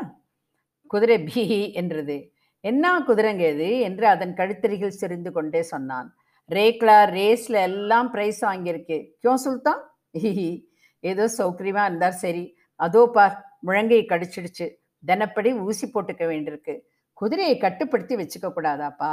குதிரை 0.86 1.16
பீ 1.18 1.44
என்றது. 1.72 2.16
என்ன 2.60 3.04
குதிரைங்க 3.08 3.44
இது 3.54 3.68
என்று 3.80 4.06
அதன் 4.06 4.34
கழுத்தறிகள் 4.34 4.98
சிரிந்து 5.00 5.32
கொண்டே 5.32 5.62
சொன்னான். 5.62 6.08
ரேக்லா 6.50 6.98
ரேஸ்ல 7.16 7.56
எல்லாம் 7.60 8.10
பிரைஸ் 8.10 8.44
வாங்கியிருக்கு. 8.44 8.98
கியோ 9.22 9.34
சுல்தான்? 9.34 9.82
ஹிஹி 10.22 10.50
ஏதோ 11.00 11.24
சௌகரியமா 11.38 11.84
இருந்தார் 11.84 12.20
சரி. 12.24 12.44
அதோ 12.76 13.06
பார் 13.06 13.36
முழங்கை 13.66 14.00
கடிச்சிடுச்சு. 14.08 14.66
தினப்படி 15.04 15.52
ஊசி 15.52 15.86
போட்டுக்க 15.86 16.24
வேண்டியிருக்கு. 16.26 16.74
குதிரையை 17.12 17.58
கட்டுப்படுத்தி 17.58 18.16
வச்சுக்க 18.16 18.48
கூடாதாப்பா? 18.56 19.12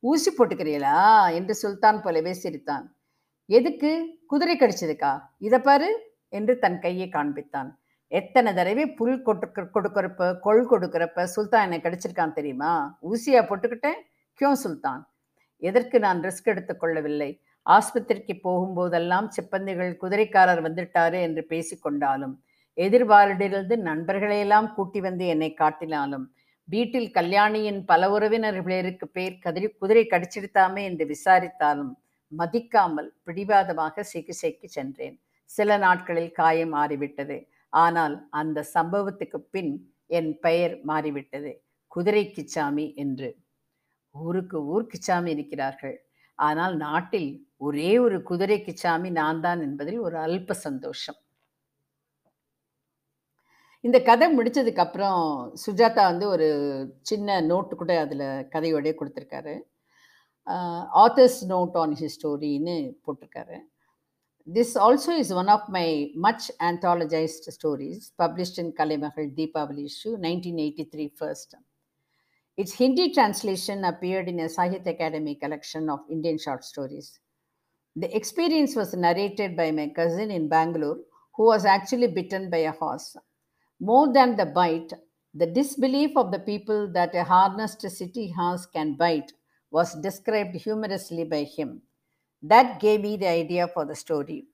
ஊசி 0.00 0.30
போட்டுக்கிறீங்களா 0.30 0.96
என்று 1.34 1.54
சுல்தான் 1.54 2.02
போலவே 2.02 2.32
சிரித்தான். 2.32 2.96
எதுக்கு? 3.46 4.20
குதிரை 4.26 4.56
கடிச்சதுக்கா? 4.56 5.20
இதை 5.38 5.58
பாரு 5.58 5.90
என்று 6.28 6.58
தன் 6.58 6.78
கையை 6.80 7.08
காண்பித்தான். 7.08 7.70
எத்தனை 8.18 8.50
தடவை 8.58 8.84
புல் 8.98 9.22
கொட்டு 9.26 9.46
கொடுக்குறப்ப 9.76 10.26
கொள் 10.46 10.68
கொடுக்குறப்ப 10.72 11.24
சுல்தான் 11.34 11.64
என்னை 11.66 11.78
கடிச்சிருக்கான் 11.80 12.36
தெரியுமா? 12.38 12.72
ஊசியா 13.10 13.40
போட்டுக்கிட்டேன் 13.48 13.98
கியோ 14.40 14.50
சுல்தான். 14.62 15.02
எதற்கு 15.62 15.96
நான் 16.04 16.20
ரிஸ்க் 16.26 16.50
எடுத்துக் 16.52 16.80
கொள்ளவில்லை? 16.82 17.30
ஆஸ்பத்திரிக்கு 17.66 18.34
போகும்போதெல்லாம் 18.46 19.26
சிப்பந்திகள் 19.36 19.92
குதிரைக்காரர் 20.02 20.62
வந்துட்டாரு 20.66 21.18
என்று 21.26 21.42
பேசிக்கொண்டாலும் 21.52 22.34
எதிர்வாரிலிருந்து 22.78 23.74
நண்பர்களையெல்லாம் 23.88 24.68
கூட்டி 24.76 25.00
வந்து 25.00 25.24
என்னை 25.34 25.50
காட்டினாலும் 25.60 26.26
வீட்டில் 26.68 27.08
கல்யாணியின் 27.10 27.80
பல 27.84 28.02
உறவினர்களுக்கு 28.10 29.06
பேர் 29.16 29.34
கதிரி 29.44 29.68
குதிரை 29.80 30.04
கடிச்சிடுத்தாமே 30.12 30.82
என்று 30.90 31.04
விசாரித்தாலும் 31.06 31.92
மதிக்காமல் 32.32 33.10
பிடிவாதமாக 33.24 34.04
சிகிச்சைக்கு 34.12 34.68
சென்றேன். 34.68 35.16
சில 35.50 35.76
நாட்களில் 35.76 36.32
காயம் 36.32 36.72
மாறிவிட்டது. 36.76 37.36
ஆனால் 37.82 38.14
அந்த 38.40 38.58
சம்பவத்துக்கு 38.74 39.38
பின் 39.54 39.72
என் 40.18 40.32
பெயர் 40.44 40.74
மாறிவிட்டது. 40.90 41.52
குதிரை 41.92 42.24
கிச்சாமி 42.36 42.86
என்று. 43.04 43.30
ஊருக்கு 44.14 44.58
ஊர் 44.74 44.90
கிச்சாமி 44.92 45.30
இருக்கிறார்கள். 45.36 45.96
ஆனால் 46.38 46.74
நாட்டில் 46.86 47.30
ஒரே 47.66 47.90
ஒரு 48.06 48.16
குதிரை 48.30 48.58
கிச்சாமி 48.68 49.10
நான் 49.20 49.42
தான் 49.46 49.60
என்பதில் 49.66 50.00
ஒரு 50.06 50.16
அல்ப 50.26 50.54
சந்தோஷம். 50.66 51.18
இந்த 53.84 53.98
கதை 54.08 54.26
முடிச்சதுக்கு 54.36 54.82
அப்புறம் 54.84 55.22
சுஜாதா 55.64 56.02
வந்து 56.10 56.26
ஒரு 56.34 56.46
சின்ன 57.10 57.38
நோட்டு 57.50 57.74
கூட 57.80 57.92
அதில் 58.04 58.26
கதையோடய 58.54 58.92
கொடுத்துருக்காரு. 59.00 59.54
ஆத்தர்ஸ் 61.04 61.40
நோட் 61.52 61.76
ஆன் 61.82 61.94
ஹிஸ்டோரின்னு 62.00 62.14
ஸ்டோரின்னு 62.14 62.76
போட்டிருக்காரு. 63.04 63.56
This 64.46 64.76
also 64.76 65.12
is 65.12 65.32
one 65.32 65.48
of 65.48 65.68
my 65.70 66.10
much 66.14 66.50
anthologized 66.60 67.50
stories 67.50 68.12
published 68.18 68.58
in 68.58 68.72
Kalimahal 68.72 69.34
Deepavali 69.34 69.86
issue 69.86 70.10
1983 70.10 71.12
first. 71.16 71.54
Its 72.56 72.74
Hindi 72.74 73.12
translation 73.12 73.84
appeared 73.84 74.28
in 74.28 74.40
a 74.40 74.44
Sahitya 74.44 74.86
Academy 74.86 75.34
collection 75.36 75.88
of 75.88 76.00
Indian 76.10 76.38
short 76.38 76.62
stories. 76.62 77.20
The 77.96 78.14
experience 78.14 78.76
was 78.76 78.92
narrated 78.92 79.56
by 79.56 79.70
my 79.70 79.88
cousin 79.88 80.30
in 80.30 80.48
Bangalore, 80.50 81.00
who 81.36 81.44
was 81.46 81.64
actually 81.64 82.08
bitten 82.08 82.50
by 82.50 82.58
a 82.58 82.72
horse. 82.72 83.16
More 83.80 84.12
than 84.12 84.36
the 84.36 84.46
bite, 84.46 84.92
the 85.32 85.46
disbelief 85.46 86.16
of 86.16 86.30
the 86.30 86.38
people 86.38 86.92
that 86.92 87.14
a 87.14 87.24
harnessed 87.24 87.80
city 87.90 88.30
horse 88.30 88.66
can 88.66 88.94
bite 88.96 89.32
was 89.70 89.94
described 90.02 90.54
humorously 90.54 91.24
by 91.24 91.44
him. 91.44 91.82
That 92.44 92.78
gave 92.78 93.00
me 93.00 93.16
the 93.16 93.28
idea 93.28 93.68
for 93.68 93.84
the 93.86 93.96
story. 93.96 94.44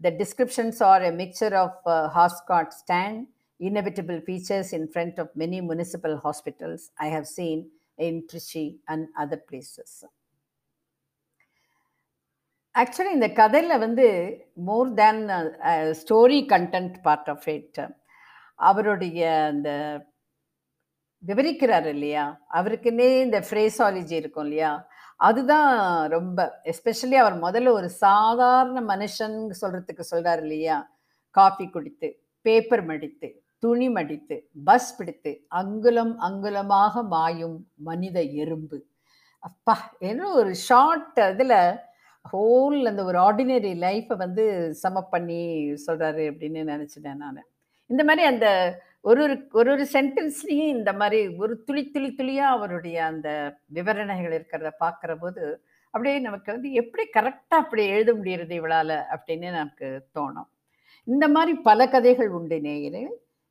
The 0.00 0.12
descriptions 0.12 0.80
are 0.80 1.02
a 1.02 1.12
mixture 1.12 1.54
of 1.56 1.72
uh, 1.86 2.08
horse 2.08 2.40
cart 2.46 2.72
stand, 2.72 3.26
inevitable 3.60 4.20
features 4.20 4.72
in 4.72 4.88
front 4.88 5.18
of 5.18 5.28
many 5.34 5.60
municipal 5.60 6.16
hospitals 6.18 6.90
I 6.98 7.06
have 7.06 7.26
seen 7.26 7.70
in 7.98 8.24
Trichy 8.30 8.66
and 8.88 9.08
other 9.18 9.40
places. 9.50 9.90
Actually 12.74 13.10
இந்த 13.16 13.28
கதையில் 13.38 13.82
வந்து 13.84 14.06
more 14.68 14.90
than 15.00 15.18
story 16.00 16.38
content 16.52 16.94
part 17.06 17.28
of 17.32 17.48
it 17.54 17.80
அவருடைய 18.68 19.18
அந்த 19.50 19.70
விவரிக்கிறார் 21.22 21.88
இல்லையா 21.94 22.24
அவருக்குன்னே 22.58 23.08
இந்த 23.26 23.40
ஃப்ரேசாலஜி 23.48 24.16
இருக்கும் 24.20 24.46
இல்லையா 24.48 24.70
அதுதான் 25.28 25.70
ரொம்ப 26.08 26.38
எஸ்பெஷலி 26.64 27.16
அவர் 27.22 27.36
முதல்ல 27.42 27.70
ஒரு 27.70 27.88
சாதாரண 28.04 28.78
மனுஷன் 28.92 29.36
சொல்றதுக்கு 29.60 30.04
சொல்றாரு 30.10 30.42
இல்லையா? 30.46 30.78
காஃபி 31.36 31.66
குடித்து 31.68 32.08
பேப்பர் 32.46 32.84
மடித்து 32.84 33.28
துணி 33.62 33.88
மடித்து 33.90 34.36
பஸ் 34.64 34.90
பிடித்து 34.96 35.32
அங்குலம் 35.60 36.14
அங்குலமாக 36.28 37.04
மாயும் 37.14 37.58
மனித 37.88 38.18
எறும்பு. 38.42 38.78
அப்பா 39.42 39.76
என்ன 40.10 40.30
ஒரு 40.32 40.50
ஷார்ட் 40.68 41.20
இதில் 41.32 41.58
ஹோல் 42.32 42.78
அந்த 42.90 43.02
ஒரு 43.04 43.18
ஆர்டினரி 43.18 43.72
லைஃப்பை 43.84 44.16
வந்து 44.24 44.44
சம 44.82 45.02
பண்ணி 45.14 45.40
சொல்கிறாரு 45.86 46.24
அப்படின்னு 46.32 46.60
நினச்சிட்டேன் 46.72 47.20
நான். 47.22 47.40
இந்த 47.90 48.02
மாதிரி 48.08 48.24
அந்த 48.26 48.48
ஒரு 49.04 49.22
ஒரு 49.22 49.48
ஒரு 49.52 49.70
ஒரு 49.72 49.86
சென்டென்ஸ்லேயும் 49.92 50.74
இந்த 50.76 50.92
மாதிரி 50.92 51.36
ஒரு 51.36 51.62
துளி 51.64 51.90
துளி 51.90 52.14
துளியாக 52.14 52.56
அவருடைய 52.56 53.04
அந்த 53.04 53.28
விவரணைகள் 53.66 54.34
இருக்கிறத 54.38 54.70
பார்க்குற 54.84 55.18
போது 55.18 55.62
அப்படியே 55.90 56.18
நமக்கு 56.18 56.52
வந்து 56.52 56.72
எப்படி 56.72 57.04
கரெக்டாக 57.16 57.62
அப்படி 57.62 57.86
எழுத 57.86 58.12
முடியறது 58.12 58.50
இவளால் 58.50 58.94
அப்படின்னு 59.14 59.50
நமக்கு 59.50 59.88
தோணும். 60.14 60.48
இந்த 61.04 61.28
மாதிரி 61.28 61.58
பல 61.58 61.88
கதைகள் 61.88 62.28
உண்டு 62.28 62.58
நேயரே. 62.60 63.02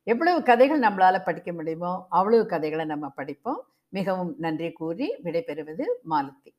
எவ்வளவு 0.06 0.42
கதைகள் 0.42 0.80
நம்மளால் 0.80 1.24
படிக்க 1.24 1.52
முடியுமோ 1.52 1.92
அவ்வளவு 2.08 2.46
கதைகளை 2.46 2.84
நம்ம 2.84 3.08
படிப்போம். 3.08 3.60
மிகவும் 3.88 4.34
நன்றி 4.38 4.72
கூறி 4.72 5.08
விடைபெறுவது 5.24 5.86
மாலத்தி 6.10 6.50